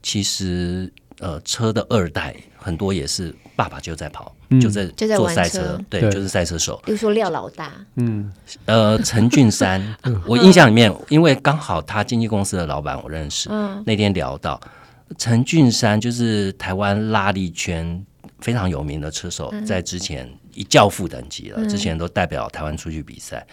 [0.03, 6.11] 其实呃，车的二代很多也是爸爸就在跑，嗯、就在做赛车，车对，对。
[6.11, 6.81] 就是赛车手。
[6.87, 8.33] 比如说廖老大，嗯，
[8.65, 9.95] 呃，陈俊山，
[10.27, 14.59] 我印象里面，因为刚好他经纪公司的老板我认识，嗯，那天聊到。
[15.19, 18.05] 陈俊山就是台湾拉力圈
[18.41, 23.47] 非常有名的车手，在之前一教父等级了，之前都代表台湾出去比赛。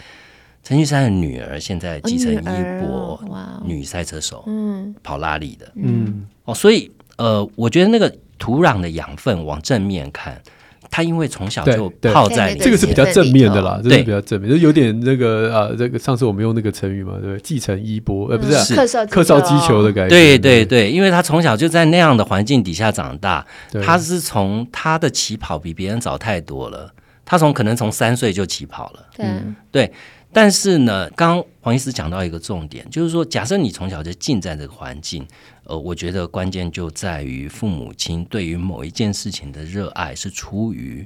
[0.63, 3.19] 陈俊山的女儿现在继承衣钵，
[3.65, 10.41] 女赛车手，嗯，跑拉力的，嗯，哦，所以呃，我觉得那个土壤的养分往正面看。
[10.91, 17.39] 他因为从小就泡在这个是比较正面的啦，这是比较正面，就有点那个啊，这个上次我们用那个成语嘛，对不对？
[17.39, 20.09] 继承衣钵，呃，不是客少客少击球的感觉。
[20.09, 23.45] 对对对，因为他从小就在那样的环境底下长大，
[23.83, 26.91] 他是从他的起跑比别人早太多了，
[27.23, 29.25] 他从可能从三岁就起跑了，对。
[29.71, 29.91] 对。
[30.33, 35.27] 但是呢，刚刚黄医师讲到一个重点，就是说，假设你从小就浸在这个环境，
[35.65, 41.05] 呃，我觉得关键就在于父母亲对于某一件事情的热爱是出于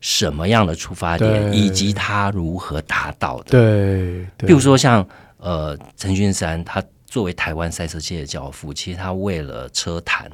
[0.00, 3.50] 什么样的出发点，以及他如何达到的。
[3.50, 5.06] 对，比如说像
[5.38, 10.30] 呃陈俊山，他作为台湾赛车界的教父，其实他为了车坛，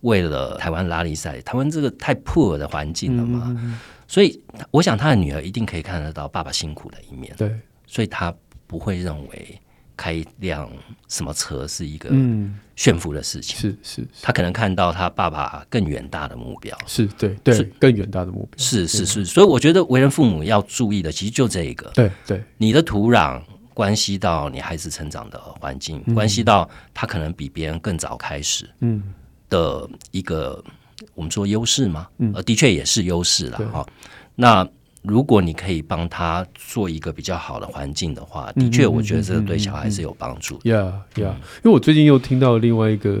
[0.00, 7.32] 为了台湾拉力赛，台湾这个太 poor 的环境了嘛，嗯、所以我想他的女儿一定可以看得到爸爸辛苦的一面。
[7.38, 7.56] 对。
[7.86, 8.34] 所以他
[8.66, 9.60] 不会认为
[9.96, 10.70] 开一辆
[11.08, 12.10] 什么车是一个
[12.74, 19.24] 炫富的事情，是是，他可能看到他爸爸更远大的目标，是对对，更远大的目标，是是是。
[19.24, 23.40] 所以我觉得为人父母要注意的，其实就这一个，对对，你的土壤
[23.72, 29.02] 关系到你孩子成长的环境，关系到他可能比别人更早开始，嗯，
[29.48, 30.62] 的一个
[31.14, 33.86] 我们说优势嘛，呃，的确也是优势了哈。
[34.34, 34.68] 那
[35.06, 40.70] 如果你可以帮他做一个比较好的环境的话，的确，我觉得这个对小孩是有帮助的。
[40.70, 40.76] 呀
[41.16, 43.20] 呀，因为我最近又听到另外一个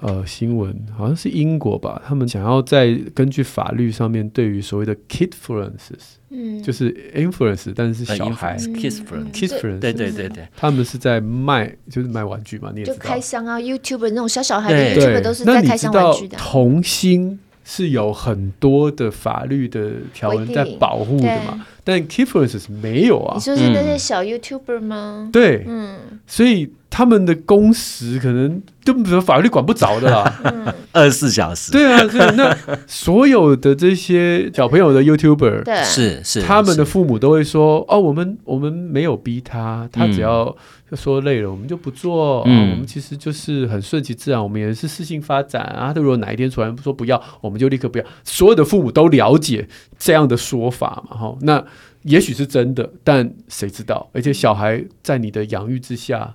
[0.00, 8.56] 呃新闻，好像是英国吧，他们想要在根据法律上面对于所谓的 kidfluences，嗯，就是 influence，但是是小孩。
[8.58, 17.38] kidfluence，kidfluence，对对对对，他们是在卖就是卖玩具嘛，你也知道，就开箱啊，YouTube 那种小小孩的 YouTube 都是在开箱玩具的，童星。
[17.64, 21.66] 是有很多的法律的条文在保护的嘛？
[21.84, 23.34] 但 Kidfluence 没有啊。
[23.36, 25.24] 你说是那些小 YouTuber 吗？
[25.26, 31.72] 嗯、对，嗯，所以他们的工时可能根本法律管不着的啦， 二十四小时。
[31.72, 32.56] 对啊，对，那
[32.86, 40.44] 所有的这些小朋友的 YouTuber，对，是是，他们的父母都会说：“哦，我们我们没有逼他，他只要。
[40.44, 40.56] 嗯”
[40.94, 42.42] 说累了，我们就不做。
[42.44, 45.90] 嗯，我们其实就是很顺其自然，我们也是适性发展啊。
[45.90, 48.04] 他如果哪一天突然说不要，我们就立刻不要。
[48.24, 49.66] 所有的父母都了解
[49.98, 51.16] 这样的说法嘛？
[51.16, 51.64] 哈，那
[52.02, 54.08] 也许是真的，但谁知道？
[54.12, 56.34] 而且小孩在你的养育之下，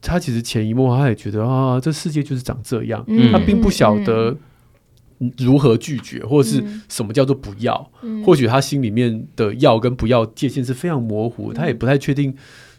[0.00, 3.04] 他其实潜移默化，他也觉得啊，这世界就是长这样。
[3.08, 4.36] 嗯，他并不晓得
[5.38, 7.90] 如何拒绝，或者是什么叫做不要。
[8.02, 12.34] 嗯，或许他心里面的要跟不要界限是非常模糊，他也不太确定。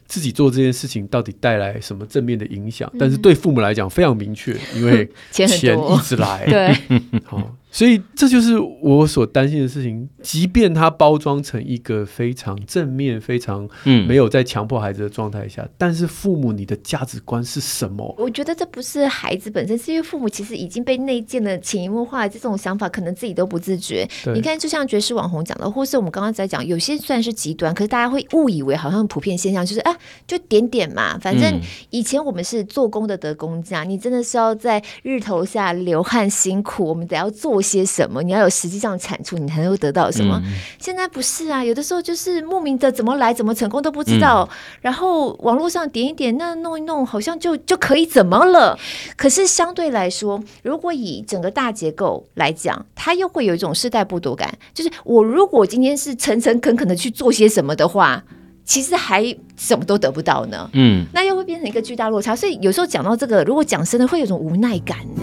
[0.06, 2.92] 自己做这件事情到底带来什么正面的影响？
[3.00, 6.46] 但是对父母来讲非常明确，因为 钱一直来。
[6.46, 7.56] 对，好。
[7.74, 10.08] 所以这就是我所担心的事情。
[10.22, 13.68] 即便它包装成一个非常正面、非常
[14.08, 18.16] 没有在强迫孩子的状态下，嗯、但是父母，你的价值观是什么？
[18.20, 24.08] 我觉得这不是孩子本身，是因为父母其实已经被内建的潜移默化的这种想法，可能自己都不自觉。
[24.36, 29.98] 你看，就像爵士网红讲的，或是我们刚刚在讲，有些算是极端，可是大家会误以为好像普遍现象就是啊，
[30.28, 31.18] 就点点嘛。
[31.18, 31.60] 反正
[31.90, 37.63] 以前我们是做工的得工价，你真的是要在日头下流汗辛苦，我们得要做。
[37.64, 38.22] 些什么？
[38.22, 40.40] 你要有实际上产出，你才能够得到什么？
[40.46, 48.78] 嗯、现在不是啊，有的时候就是莫名的怎么来怎么成功都不知道，嗯、然后网络上点一点，那弄一弄，好像就就可以怎么了？
[49.16, 54.54] 可是相对来说，如果以整个大结构来讲，它又会有一种世代剥夺感。
[54.74, 58.22] 就是我如果今天是诚诚恳恳的去做些什么的话，
[58.66, 59.24] 其实还
[59.56, 60.70] 什么都得不到呢。
[60.74, 62.36] 嗯，那又会变成一个巨大落差。
[62.36, 65.22] 所以有时候讲到这个，如果讲深的，会有种无奈感呢。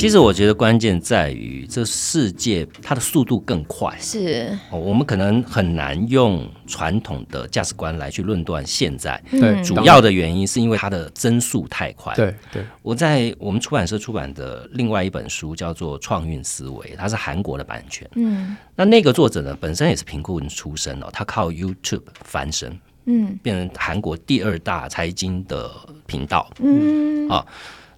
[0.00, 9.22] 其实我觉得关键在于这世界它的速度更快，是我们可能很难用传统的价值观来去论断现在。
[9.30, 12.14] 对，主要的原因是因为它的增速太快。
[12.14, 18.08] 对对，我在我们出版社出版的另外一本书叫做《创运思维》，它是韩国的版权。
[18.14, 22.74] 嗯，那那个作者呢，本身也是贫困出身哦，他靠 YouTube 翻身，
[23.04, 25.70] 嗯，变成韩国第二大财经的
[26.06, 26.50] 频道。
[26.58, 27.44] 嗯啊。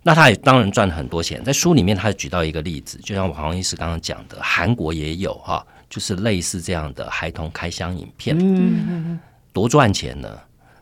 [0.02, 9.20] 那他也当然赚了很多钱，在书里面他举到一个例子，就像黄医师刚刚讲的，韩国也有哈，就是类似这样的孩童开箱影片，嗯，
[9.52, 10.28] 多赚钱呢？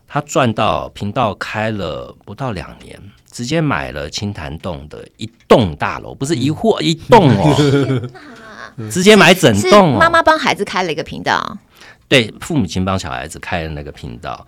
[0.08, 2.98] 他赚到频道开了不到两年，
[3.30, 8.08] 直接买了清潭洞的一栋大楼，不是一户一栋哦，
[8.90, 9.98] 直接买整栋哦。
[10.00, 11.58] 妈妈帮孩子开了一个频道，
[12.08, 14.44] 对，父母亲帮小孩子开了那个频道。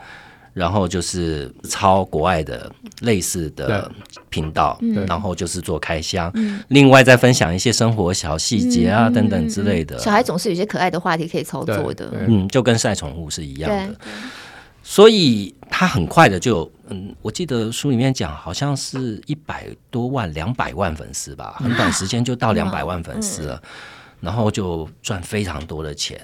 [0.53, 3.91] 然后就是抄国外的类似的
[4.29, 6.33] 频道，然后就是做开箱，
[6.69, 9.99] 另外再分享一些生活小细节啊等等之类的。
[9.99, 13.95] 小孩总是有些可爱的话题可以操作的，嗯，就跟晒宠物是一样的。
[14.85, 23.63] 所以他很快的就，嗯，我记得书里面讲好像是一百多万、两百万粉丝吧，很短时间就到两百万粉丝了，
[24.21, 26.21] 然后就赚非常多的钱。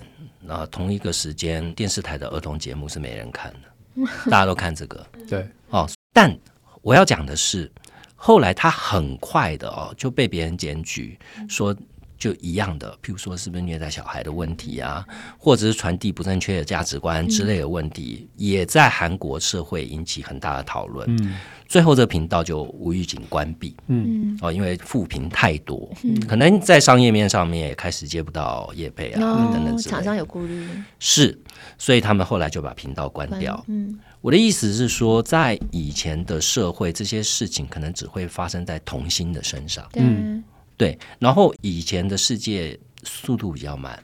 [0.46, 3.58] 然后同一个时间，电视台的儿童节目是没人看的。
[4.30, 5.46] 大家都看这个，对。
[5.70, 6.36] 哦，但
[6.82, 7.70] 我要讲的是，
[8.16, 11.18] 后来他很快的哦就被别人检举
[11.48, 11.74] 说，
[12.18, 15.06] 就一样的，譬如说是不是虐待小孩的问题啊，
[15.38, 21.06] 或者是传递不正确的价值观之类的问题，嗯、也在韩国社会引起很大的讨论。
[21.22, 21.36] 嗯，
[21.68, 23.76] 最后这个频道就无预警关闭。
[23.86, 30.68] 嗯，哦，因为负评太多，嗯，可能在商业面上面也开始接不到业配啊、哦、等等之类，厂商有顾虑。
[30.98, 31.38] 是，
[31.78, 33.64] 所以他们后来就把频道关掉。
[33.68, 39.88] 嗯，我的意思是说，在以前的社会，这些事情可能只会发生在童星的身上。
[39.94, 40.42] 嗯。
[40.78, 44.02] 对，然后以前的世界速度比较慢，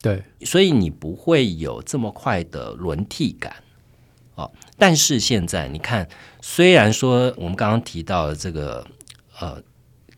[0.00, 3.56] 对，所以你不会有这么快的轮替感，
[4.36, 6.08] 哦，但是现在你看，
[6.40, 8.86] 虽然说我们刚刚提到的这个
[9.40, 9.60] 呃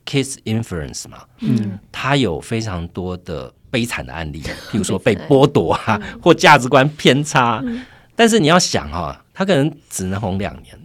[0.05, 7.85] ，kiss inference 嘛，嗯，它有非常多的悲惨的案例，譬如说被剥夺啊，或价值观偏差，嗯，
[8.15, 10.79] 但是你要想哈，哦，它可能只能红两年，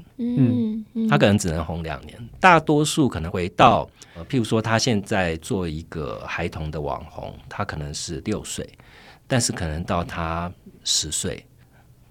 [0.96, 3.90] 嗯，他可能只能红两年，大多数可能回到。
[4.16, 8.68] 呃，譬如说，他现在做一个孩童的网红，他可能是六岁，
[9.26, 10.52] 但是可能到他
[10.84, 11.44] 十岁，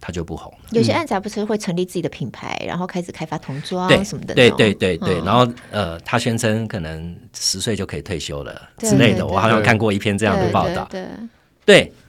[0.00, 0.68] 他就不红了。
[0.72, 4.34] 有些案子不是会成立自己的品牌，然后开始开发童装什么的。
[4.34, 9.24] 对对对对，嗯、然后呃，他宣称可能十岁就可以退休了之类的。
[9.24, 10.88] 我好像看过一篇这样的报道。
[10.90, 11.28] 对，对，对，对，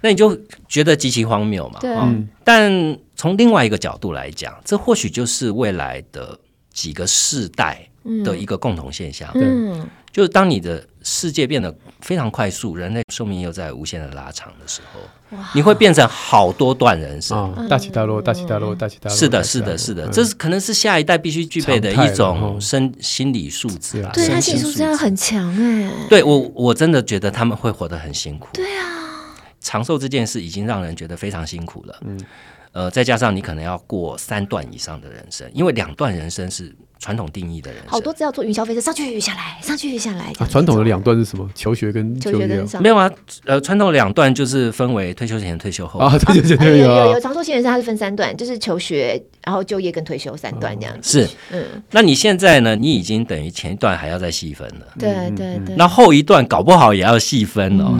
[0.01, 1.79] 那你就觉得极其荒谬嘛。
[1.79, 1.95] 对。
[1.95, 6.37] 嗯、但从另外一个角度来讲，这或许就是未来的
[6.71, 7.87] 几个世代。
[8.25, 29.02] 的一个共同现象，嗯，对，就是当你的世界变得非常快速，人类寿命又在无限的拉长的时候，哇，你会变成好多段人生，哦、大起大落，大起大落，大起大落，是的，是的，是的，这是可能是下一代必须具备的一种生心理素质啊，对，他心理素质要很强哎，对我我真的觉得他们会活得很辛苦，对啊，
[29.63, 32.19] 长寿这件事已经让人觉得非常辛苦了，嗯，
[32.73, 36.75] 呃，再加上你可能要过三段以上的人生，因为两段人生是。
[37.03, 40.31] 传统定义的人，好多只要坐云霄飞车上去下来，上去下来。
[40.39, 41.49] 啊，传统的两段是什么？
[41.53, 42.47] 求学跟就业？
[42.79, 43.11] 没有啊，
[43.43, 46.17] 呃，传统两段就是分为退休前、退休后啊。
[46.17, 51.27] 退休前、退休后有有长寿新人生，它是分三段，就是求学，然后就业跟退休三段这样子。
[51.27, 51.65] 是，嗯。
[51.91, 52.73] 那你现在呢？
[52.73, 54.87] 你已经等于前一段还要再细分了。
[54.97, 55.75] 对对对。
[55.75, 57.99] 那后一段搞不好也要细分哦。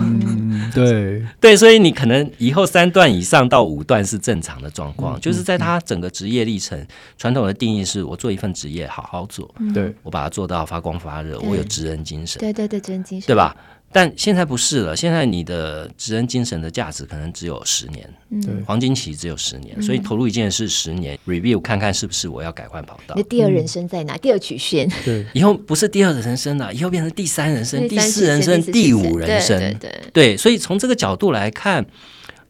[0.74, 6.88] 对 对，所以你可能以后三段以上到五段是正常的状况，就是在他整个职业历程，
[7.18, 8.90] 传统的定义是我做一份职业。
[8.94, 13.56] 好好做，对，我把它做到发光发热，我有职人精神，对对对，职人精神，对吧？
[13.96, 18.10] 但现在不是了，现在你的职人精神的价值可能只有十年，
[18.42, 23.14] 对，黄金期只有十年，所以投入一件事十年，review 看看是不是我要改换跑道。
[23.16, 24.18] 那第二人生在哪？
[24.18, 31.86] 第二曲线，对，以后不是第二人生了，以后变成第三人生、第四人生、第五人生，对对，所以从这个角度来看，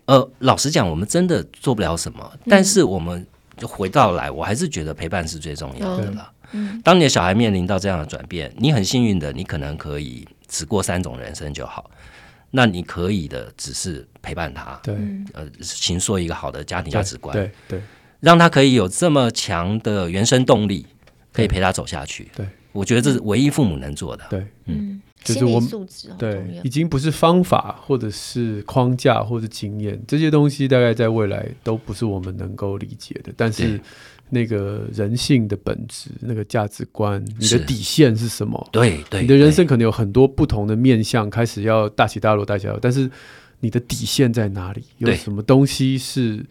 [0.06, 3.28] 呃，老实讲，我们真的做不了什么，但是我们
[3.58, 6.32] 就回到来，我还是觉得陪伴是最重要的了。
[6.84, 11.89] 当你的小孩面临到这样的转变，你很幸运的，你可能可以只过三种人生就好。
[12.56, 14.95] 那你可以的，只是陪伴他，对，
[15.34, 17.82] 呃，形塑一个好的家庭价值观，对对，
[18.20, 20.86] 让他可以有这么强的原生动力，
[21.32, 22.30] 可以陪他走下去。
[22.36, 24.24] 对，我觉得这是唯一父母能做的。
[24.30, 25.69] 对，嗯，就是我们
[26.17, 33.80] 对，已经不是方法或者是框架或者经验这些东西，大概在未来都不是我们能够理解的，但是。
[34.30, 38.67] 那个人性的本质，那个价值观，你的底线是什么？
[38.71, 42.80] 对对，你的人生可能有很多不同的面向，开始要大起大落，大起大落。
[42.82, 43.07] 但是
[43.59, 44.82] 你的底线在哪里？
[44.97, 46.43] 有什么东西是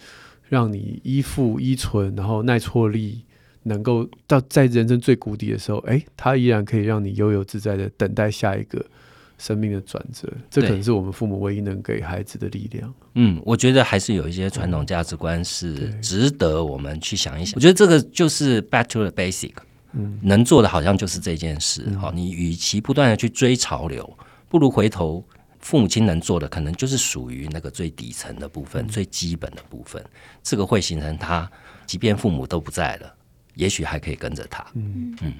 [0.48, 3.22] 让你依附、依存，然后耐挫力
[3.62, 8.84] 能够到在人生最谷底的时候，哎，它依然可以让你悠游自在的等待下一个。
[9.38, 12.94] 生命的转折，这可能是我们父母唯一能给孩子的力量。
[13.14, 17.54] 嗯，我觉得还是有一些传统价值观是值得我们去想一想。
[17.56, 19.50] 我觉得这个就是 back to the basic，
[19.94, 21.90] 嗯，能做的好像就是这件事。
[21.98, 24.16] 好，你与其不断的去追潮流，
[24.48, 25.24] 不如回头，
[25.58, 30.00] 父母亲能做的可能就是属于那个最底层的部分，最基本的部分。
[30.40, 31.50] 这个会形成他，
[31.84, 33.12] 即便父母都不在了。
[33.54, 35.32] 也许还可以跟着他，嗯嗯，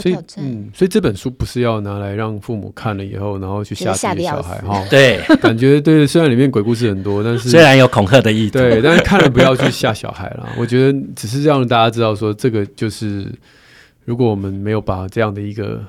[0.00, 4.84] 所以嗯，所以这本书不是要拿来让父母看了以后，然后去吓自己的小孩哈。
[4.88, 10.48] 对， 感觉对，虽然里面鬼故事很多，但是虽然有恐吓的意图，对，但是看了不要去吓小孩了。
[10.58, 13.26] 我觉得只是让大家知道说，这个就是
[14.04, 15.84] 如果我们没有把这样的一个。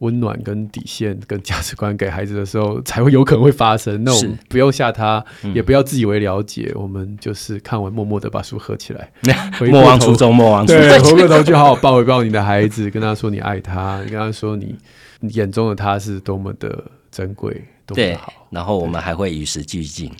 [0.00, 4.04] 温暖跟底线跟价值观给孩子的时候，才会有可能会发生。
[4.04, 5.24] 那我们不要吓他，
[5.54, 6.72] 也不要自以为了解。
[6.74, 9.10] 我们就是看完，默默的把书合起来，
[9.70, 10.82] 莫忘初衷，莫忘初衷。
[10.82, 14.76] 对， 回过头去好好抱一抱你的孩子，跟他说你爱他，你跟他说你
[15.20, 17.62] 眼中的他是多么的珍贵。
[17.94, 18.18] 对，
[18.50, 20.12] 然后我们还会与时俱进。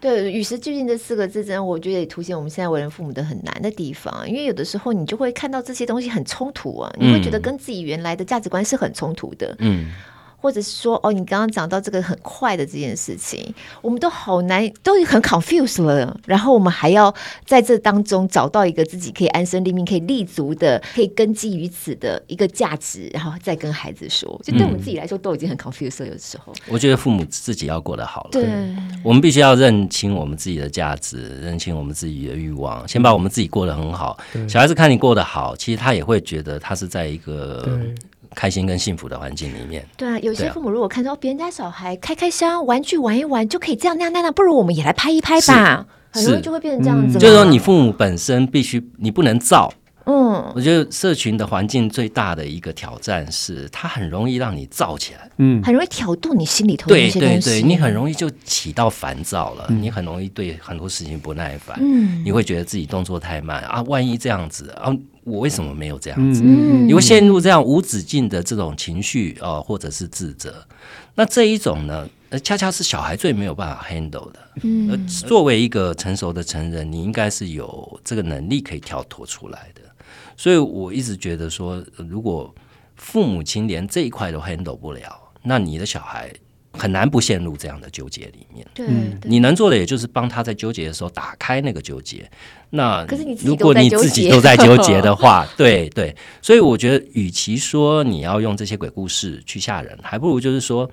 [0.00, 4.28] 对，与时俱进这四个字，真的我觉得也凸显我们现在为人父母的很难的地方。
[4.28, 9.54] 因为有的时候你就会看到这些东西很冲突啊，你会觉得跟自己原来的价值观是很冲突的。
[9.58, 9.92] 嗯，
[10.36, 16.16] 或者是说哦，你刚刚讲到这个很快的这件事情，我们都好难，都很 confused 了。
[16.26, 17.12] 然后我们还要
[17.44, 26.06] 在这当中找到一个自己可以安身立命、可以立足的、可以根基于此的一个价值，然后再跟孩子说，就对我们自己来说都已经很 confused 了。
[26.06, 28.30] 有的时候，我觉得父母自己要过得好了。
[28.32, 28.46] 对，
[29.02, 34.18] 我们必须要认清我们自己的价值，认清我们自己的欲望，先把我们自己过得很好。
[34.48, 37.68] 小孩子看你过得好，其实他也会觉得他是在一个。
[38.36, 47.18] 开心跟幸福的环境里面，对啊，有些父母如果看到别人家小孩开开箱玩具玩一玩就可以这样那样那样，不如我们也来拍一拍吧，很容易就会变成这样子。
[47.18, 49.72] 就是说，你父母本身必须你不能造。
[50.08, 57.34] 嗯，我觉得社群的环境最大的一个挑战是，它很容易让你躁起来，嗯，很容易挑动你心里头的一些东西。
[57.40, 64.94] 对对对，你很容易就起到烦躁了，嗯，你很容易对很多事情不耐烦，嗯，你会觉得自己动作太慢啊，万一这样子啊，
[65.26, 66.40] 我为什么没有这样子？
[66.44, 70.64] 嗯，你会陷入这样无止境的这种情绪啊，或者是自责。
[71.16, 72.08] 那这一种呢，
[72.44, 74.38] 恰恰是小孩最没有办法 handle 的。
[74.62, 74.96] 嗯，而
[75.26, 79.80] 作为一个成熟的成人，你应该是有这个能力可以跳脱出来的。
[80.36, 82.54] 所以我一直觉得说，如果
[82.94, 86.32] 父母亲连这一块都 handle 不了，那你的小孩
[86.76, 88.66] 很难不陷入这样的纠结里面。
[88.74, 88.86] 对，
[89.22, 92.30] 你能做的也就是帮他在纠结的时候打开那个纠结。
[92.70, 96.14] 那可是你如果你自己都在纠结的话， 对对。
[96.42, 100.90] 所以我觉得，与其说你要用这些鬼故事去吓人，还不如就是说。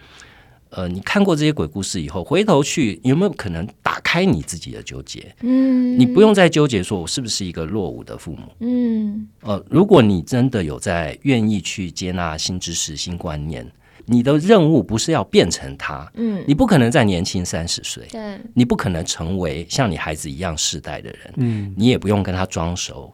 [0.76, 5.24] 呃，你看过这些鬼故事以后，回头去有没有可能打开你自己的纠结？
[5.42, 8.52] 嗯，你不用再纠结说我是不是一个落伍的父母。
[8.62, 13.64] 嗯，呃，如果你真的有在愿意去接纳新知识、新观念，
[14.06, 16.10] 你的任务不是要变成他。
[16.16, 18.06] 嗯，你不可能再年轻三十岁。
[18.12, 21.34] 对，你不可能成为像你孩子一样世代的人。
[21.38, 23.14] 嗯，你也不用跟他装熟，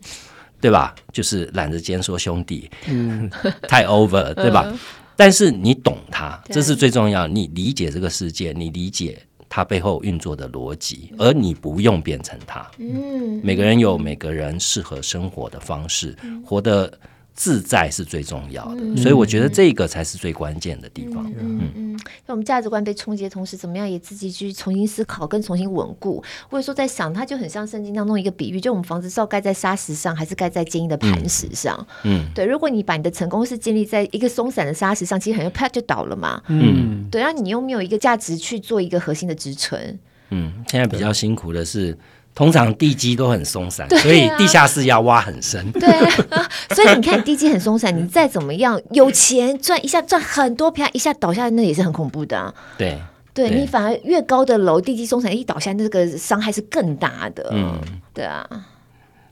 [0.61, 0.95] 对吧？
[1.13, 3.29] 就是揽着肩说兄弟，嗯，
[3.67, 4.63] 太 over 了，对吧？
[4.67, 4.77] 嗯
[5.19, 7.27] 但是你懂他，这是最重要。
[7.27, 12.65] 你理解这个世界，你理解他背后运作的逻辑，而你不用变成他。
[12.77, 16.15] 嗯，每个人有每个人适合生活的方式，
[16.45, 16.89] 活得
[17.39, 18.97] 自在是最重要的。
[18.97, 21.25] 所以我觉得这个才是最关键的地方。
[21.39, 21.99] 嗯嗯。
[22.25, 26.21] 那我们价值观被冲击的同时，怎么样也自己去重新思考，跟重新稳固。
[26.49, 31.87] 或者说，在想，它就很像圣经当中一个比喻，就我们房子是要盖在沙石上，还是盖在坚硬的磐石上？
[32.03, 32.45] 嗯，对。
[32.45, 36.43] 如果你把你的成功是建立在一个松散的沙石上，其实很容易啪就倒了嘛。
[36.49, 37.21] 嗯，对。
[37.21, 39.79] 然后你又没有一个价值去做一个核心的支撑。
[40.31, 41.97] 嗯，现在比较辛苦的是。
[42.35, 45.71] 通常地基都很松散，所以地下室要挖很深。
[45.73, 45.89] 对
[46.29, 52.53] 啊， 所以你看地基很松散，你再怎么样有钱赚一下赚很多，啪一下倒下来，那也是很恐怖的啊。
[52.77, 52.97] 对，
[53.33, 57.49] 对你反而越高的楼地基松散，一倒下，那个伤害是更大的。
[57.51, 57.77] 嗯，
[58.13, 58.47] 对啊，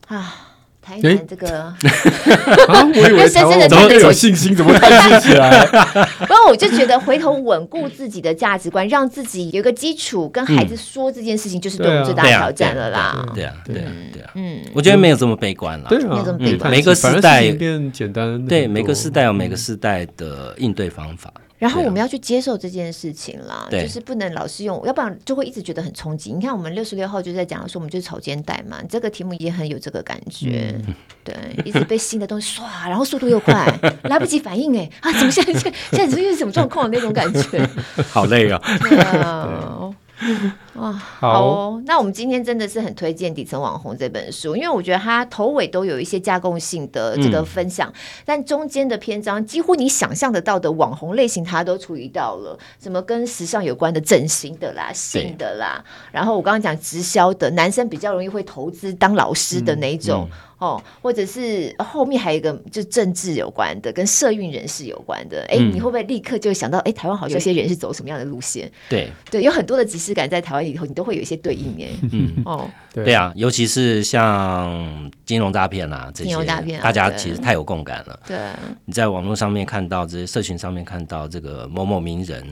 [0.07, 0.46] 啊。
[0.88, 1.63] 谈一谈这个，
[2.71, 5.65] 啊，我以为台湾怎么有信心，怎么开心起来？
[6.19, 13.25] 不过我就觉得回头稳固自己的价值观，让自己有一个基础，跟孩子说这件事情，就是对我们最大的挑战了啦。
[13.35, 16.71] 对啊，对啊，对啊，嗯，我觉得没有这么悲观了，没有这么悲观。
[16.71, 21.33] 每个时代变简单，对，每个时代有每个时代的应对方法。
[21.58, 26.32] 然后我们要去接受这件事情啦，就是不能老是用，要不然就会一直觉得很冲击。
[26.32, 31.36] 你看，我们六十六号就在讲说，我们就是草间带嘛，这个题目也很有这个感觉，嗯、对，
[31.66, 33.66] 一直被新的东西刷，然后速度又快，
[34.03, 37.70] 来不及反应，哎，啊，怎么现在现在是因为什么状况那种感觉？
[38.10, 38.62] 好累啊！
[38.82, 39.89] 对啊。
[40.78, 41.84] 哇，好哦！
[41.86, 47.93] 那我们今天真的是很推荐《底层网红》这本书，因为我觉得它头尾都有一些架构性的这个分享，嗯、
[48.25, 60.28] 但中间的篇章几乎你想象得到的网红类型，它都处理到了，什么跟时尚有关的整形的啦、性的啦，然后我刚刚讲直销的，男生比较容易会投资当老师的那一种。
[60.30, 65.45] 嗯嗯哦，或者是后面还有一个，就政治有关的，跟社运人士有关的。
[65.49, 68.67] 哎、嗯，你会不会立刻就想到，哎，台湾好像有些人是走什么样的路线？
[68.89, 71.89] 对对，有很多的即视感在台湾以后，你都会有一些对应耶。
[72.11, 72.32] 嗯。
[72.45, 76.34] 哦，对，对啊，尤其是像金融诈骗啊这些，
[76.78, 78.20] 啊、大家其实太有共感了。
[78.28, 78.38] 对，
[78.86, 82.45] 你在网络上面看到这些社群上面看到这个某某名人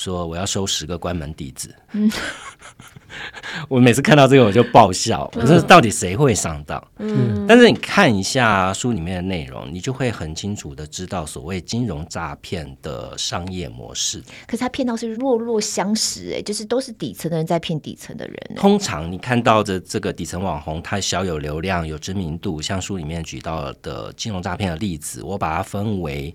[0.00, 1.74] 说我要收十个关门弟子。
[1.92, 2.10] 嗯。
[3.68, 6.82] 我每次看到这个我就爆笑，我说到底谁会上当？
[6.98, 14.22] 嗯，但是你看一下书里面的内容，你就会很清楚的知道所谓金融诈骗的商业模式。
[14.46, 18.36] 可是他骗到是弱弱相识，哎，就是都是底层的人在骗底层的人。
[18.56, 26.32] 通常你看到的这个底层网红，他小有流量、有知名度，像书里面举到的金融诈骗的例子，我把它分为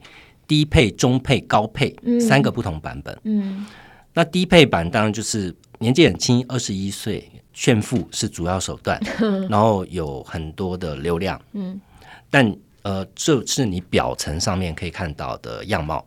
[0.48, 3.18] 低配、中配、高配三个不同版本。
[3.24, 3.66] 嗯，
[4.14, 5.56] 那低配版当然就是。
[5.78, 8.98] 年纪很轻，二十一岁，炫富是主要手段，
[9.50, 11.80] 然后有很多的流量，嗯，
[12.30, 16.04] 但呃，这是你表层上面可以看到的样貌。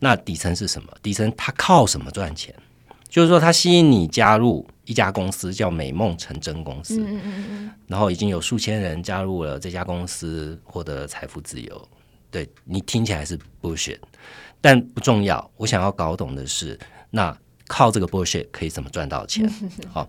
[0.00, 0.88] 那底层是什么？
[1.00, 2.52] 底层他靠什么赚钱？
[3.08, 7.00] 就是说，他吸引你加入一家公司，叫美梦成真公司。
[7.00, 7.70] 嗯嗯嗯。
[7.86, 11.88] 然后已经有数千人加入了这家公司，获得了财富自由。
[12.34, 14.00] 对，你听起来是 bullshit，
[14.60, 15.48] 但不重要。
[15.56, 16.76] 我想要搞懂的是，
[17.10, 17.32] 那
[17.68, 19.48] 靠这个 bullshit 可以怎么赚到钱？
[19.92, 20.04] 好，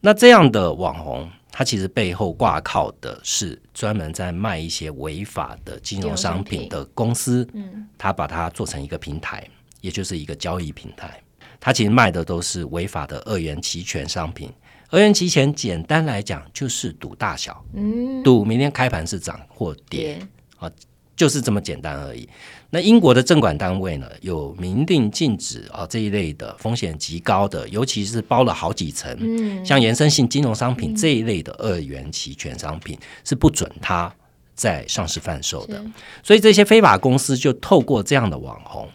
[0.00, 7.48] 那这样的网红，他其实背后挂靠的是专门在卖一些违法的金融商品的公司。
[7.54, 9.48] 嗯，他把它做成一个平台，
[9.80, 11.22] 也就是一个交易平台。
[11.60, 14.52] 他其实卖的都是违法的二元期权商品。
[14.90, 20.18] 二元期权简单来讲就是赌大小，嗯，赌明天开盘是涨或跌，
[20.58, 20.68] 啊，
[21.16, 22.28] 就是这么简单而已。
[22.70, 34.12] 那英国的证管单位呢，有明令禁止啊这一类的风险极高的，尤其是包了好几层，嗯，像延伸性金融商品这一类的二元期权商品是不准它。
[34.56, 35.84] 在上市贩售的，
[36.22, 38.88] 所以这些非法公司就透过这样的网红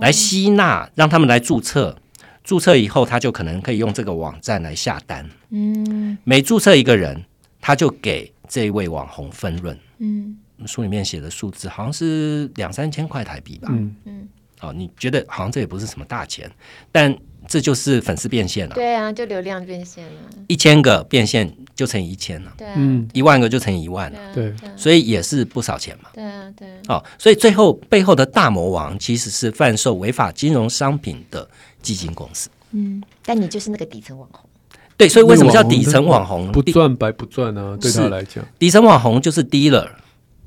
[0.00, 1.94] 来吸纳，让他们来注册。
[2.42, 5.28] 注册以后，他就可能可以用这个网站来下单。
[5.50, 7.22] 嗯，每注册一个人，
[7.60, 9.78] 他就给这一位网红分润。
[9.98, 13.68] 嗯，书里面写的数字好像是两三千块台币吧。
[13.70, 14.28] 嗯嗯，
[14.60, 16.50] 哦，你觉得好像这也不是什么大钱，
[16.92, 17.16] 但。
[17.48, 20.12] 这就是粉丝变现了，对啊，就流量变现了。
[20.48, 22.74] 一千个变现就乘以一千了，对啊，
[23.12, 26.10] 一万个就乘以一万了，对，所以也是不少钱嘛。
[26.12, 26.66] 对啊，对。
[26.88, 31.48] 哦，所以最后背后的大魔王其实是贩售违法金融商品的
[31.80, 32.50] 基金公司。
[32.72, 34.50] 嗯，但你就是那个底层网红。
[34.96, 36.50] 对，所以为什么叫底层网红？
[36.50, 39.88] 不赚白不赚啊，对他来讲，底层网红就是 dealer，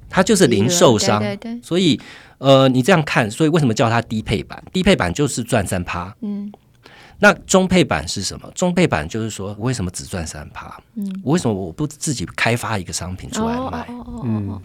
[0.10, 1.20] 他就是零售商。
[1.20, 1.62] 对对对。
[1.62, 2.00] 所以
[2.40, 4.64] 呃，你这样看，所以为什么叫它低配版？
[4.74, 6.16] 低配版就是赚三趴。
[6.22, 6.52] 嗯。
[7.22, 8.50] 那中配版是什么？
[8.56, 10.80] 中配版就是说，我为什么只赚三趴？
[10.96, 13.86] 嗯，我为什么我不自己开发一个商品出来卖？
[14.24, 14.58] 嗯，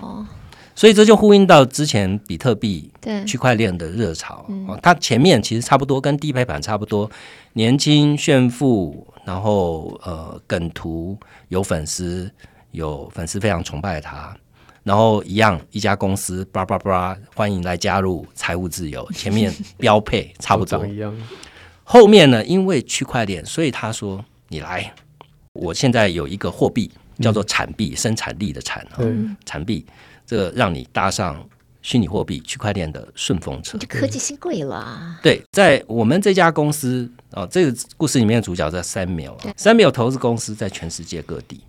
[0.73, 2.89] 所以这就呼应到之前比特币、
[3.27, 4.47] 区块链的热潮。
[4.49, 7.11] 嗯，它前面其实差不多，跟低配版差不多，
[7.55, 11.19] 年轻炫富，然后呃梗图
[11.49, 12.31] 有粉丝，
[12.71, 14.33] 有粉丝非常崇拜他，
[14.85, 20.87] 然后一样一家公司，叭叭叭，欢迎来加入，财务自由，前面标配差不多。
[20.87, 21.13] 一样。
[21.83, 24.93] 后面呢，因为区块链，所以他说：“你来，
[25.55, 29.85] 我现在有一个货币叫做产币，嗯、生产力的产啊，嗯、产币，
[30.27, 31.43] 这个让你搭上
[31.81, 35.19] 虚拟货币区块链的顺风车，这科技新贵了。
[35.23, 41.61] 对，在我们这家公司啊、哦，这个故事里面的主角叫 Samuel，Samuel 投资公司在全世界各地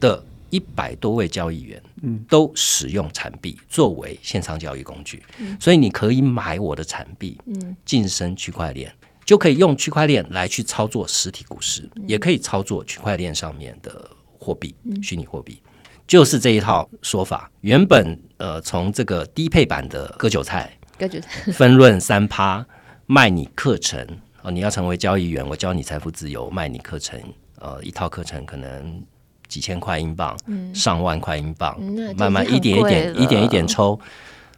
[0.00, 0.22] 的
[0.54, 8.92] 一百多位交易员，嗯，都使用产币作为线上交易工具，嗯、所以你可以买我的产币，嗯，晋升区块链。”
[9.26, 15.62] 就可以用区块链来去操作实体股市，嗯、也可以操作区块链上面的货币，嗯、虚拟货币，
[16.06, 17.50] 就是这一套说法。
[17.62, 21.40] 原本呃，从这个低配版的割韭菜，割韭菜。
[21.52, 22.64] 分润三趴，
[23.06, 23.98] 卖你课程
[24.42, 27.18] 哦、呃，你要成为交易员，我教你财富自由，卖你课程，
[27.60, 29.02] 呃，一套课程可能
[29.48, 33.98] 几千块英镑，嗯、上万块英镑，嗯、慢慢一点一点，一点一点抽，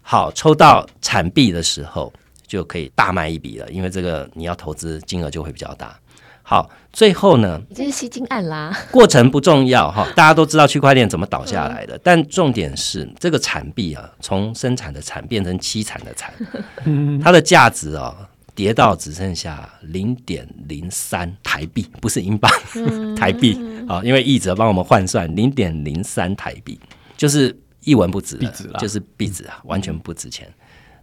[0.02, 2.12] 好，抽到产币的时候。
[2.48, 5.98] 就可以大卖一笔了，因为这个你要投资金额就会比较大。
[6.44, 8.72] 好，最后呢，这是吸金案啦。
[8.92, 16.32] 过程不重要哈，大家都知道区块链怎么倒下来的，嗯、但重点是这个产币啊，从生产的产变成凄惨的惨，
[17.20, 18.14] 它的价值啊
[18.56, 26.80] 跌到只剩下零点零三台币，不是英镑，嗯、台币啊，因为译者帮我们换算零点零三台币，
[27.18, 28.38] 就是一文不值，
[28.78, 30.52] 就是币值啊，完全不值钱。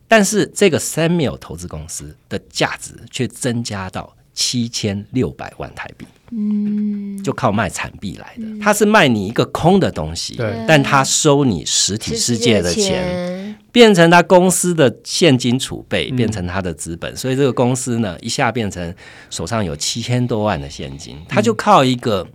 [0.08, 8.48] 但是这个 Samuel 投资公司的价值却增加到七千六百万台币，嗯，就靠卖产币来的。
[8.60, 17.16] 他是卖你一个空的东西，对，但他收你实体世界的钱，变成他公司的现金储备，变成他的资本。
[17.16, 18.94] 所以这个公司呢，一下变成
[19.30, 22.28] 手上有七千多万的现金，他就靠一个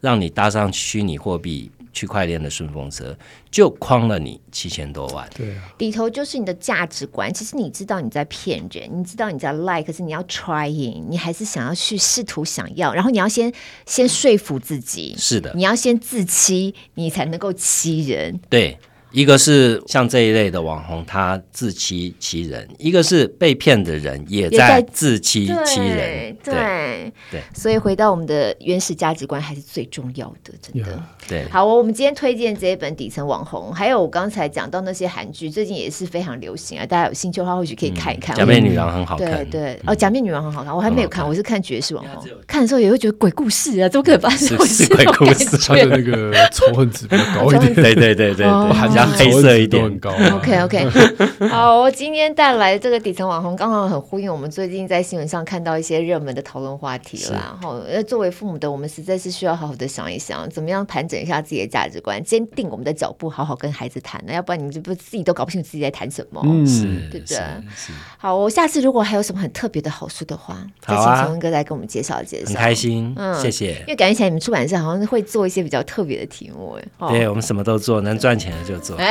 [0.00, 1.70] 让你搭上虚拟货币。
[1.96, 3.16] 区块链的顺风车
[3.50, 7.32] 就框了你七千多万，对啊，里头就是你的价值观。
[7.32, 13.50] 其实你知道你在骗人，你知道你在 like，可是你要 trying，你还是想要去试图想要，然后你要先
[13.86, 18.78] 先说服自己，是的，你要先自欺，你才能够欺人，对。
[19.16, 26.36] 一个是像这一类的网红，他自欺欺人；一个是被骗的人也在自欺欺人。
[26.44, 31.02] 对对对，所以回到我们的原始价值观还是最重要的，真的。
[31.26, 36.84] 对，好，我们今天推荐这一本底层网红，还有我刚才讲到那些韩剧，最近也是非常流行啊。
[36.84, 38.36] 大家有兴趣的话，或许可以看一看。
[38.36, 39.80] 假面女郎很好看，对对。
[39.86, 44.58] 哦，假面女郎很好看，我还没有看，我是看爵士网红，看的时候也会觉得鬼故事啊，怎么可能发生？
[44.58, 45.56] 鬼故事？
[45.66, 48.46] 他的那个仇恨值比较高一点，对对对对对，
[49.12, 50.10] 黑色一点很高。
[50.10, 50.88] OK OK，
[51.48, 57.58] 好，我今天带来这个底层网红，刚好很呼应我们最近在新闻上看到一些热门的讨论话题啦。
[57.62, 64.22] 好，那，作为父母的我们实在是需要好好的想一想，怎么样盘整一下自己的价值观，坚定我们的脚步，好好跟孩子谈。
[64.26, 67.38] 那要不然你们不自己都搞不清楚自己在谈什么，嗯，对不对？
[68.18, 72.46] 好，我下次如果还有什么很特别的好书的话，再请陈文哥来给我们介绍介绍。
[72.46, 73.72] 很开心，嗯，谢谢。
[73.80, 78.96] 因为感觉起来你们出版社好像会做一些比较特别的题目，哎，对，我们什么都做，能赚钱的就做。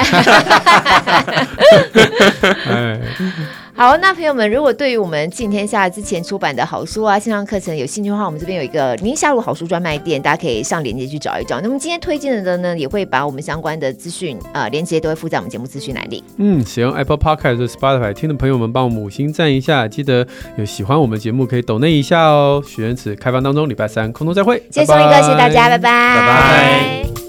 [3.78, 11.60] 好，那朋友们，如果对于我们敬天下之前出版的好书啊、线上课程有兴趣的话，我们这边有一个宁夏路好书专卖店，大家可以上链接去找一找。
[11.60, 16.24] 那么今天推荐的呢，也会把我们相关的资讯呃链接都会附在我们节目资讯栏里。
[16.38, 20.26] 嗯，使用 Apple Podcast、Spotify 听的朋友们，帮我们五星赞一下，记得
[20.58, 22.64] 有喜欢我们节目可以抖内一下哦。
[22.66, 24.56] 许愿池开放当中，礼拜三空中再会。
[24.72, 27.25] 谢谢宋一哥，谢谢大家，拜拜，拜拜。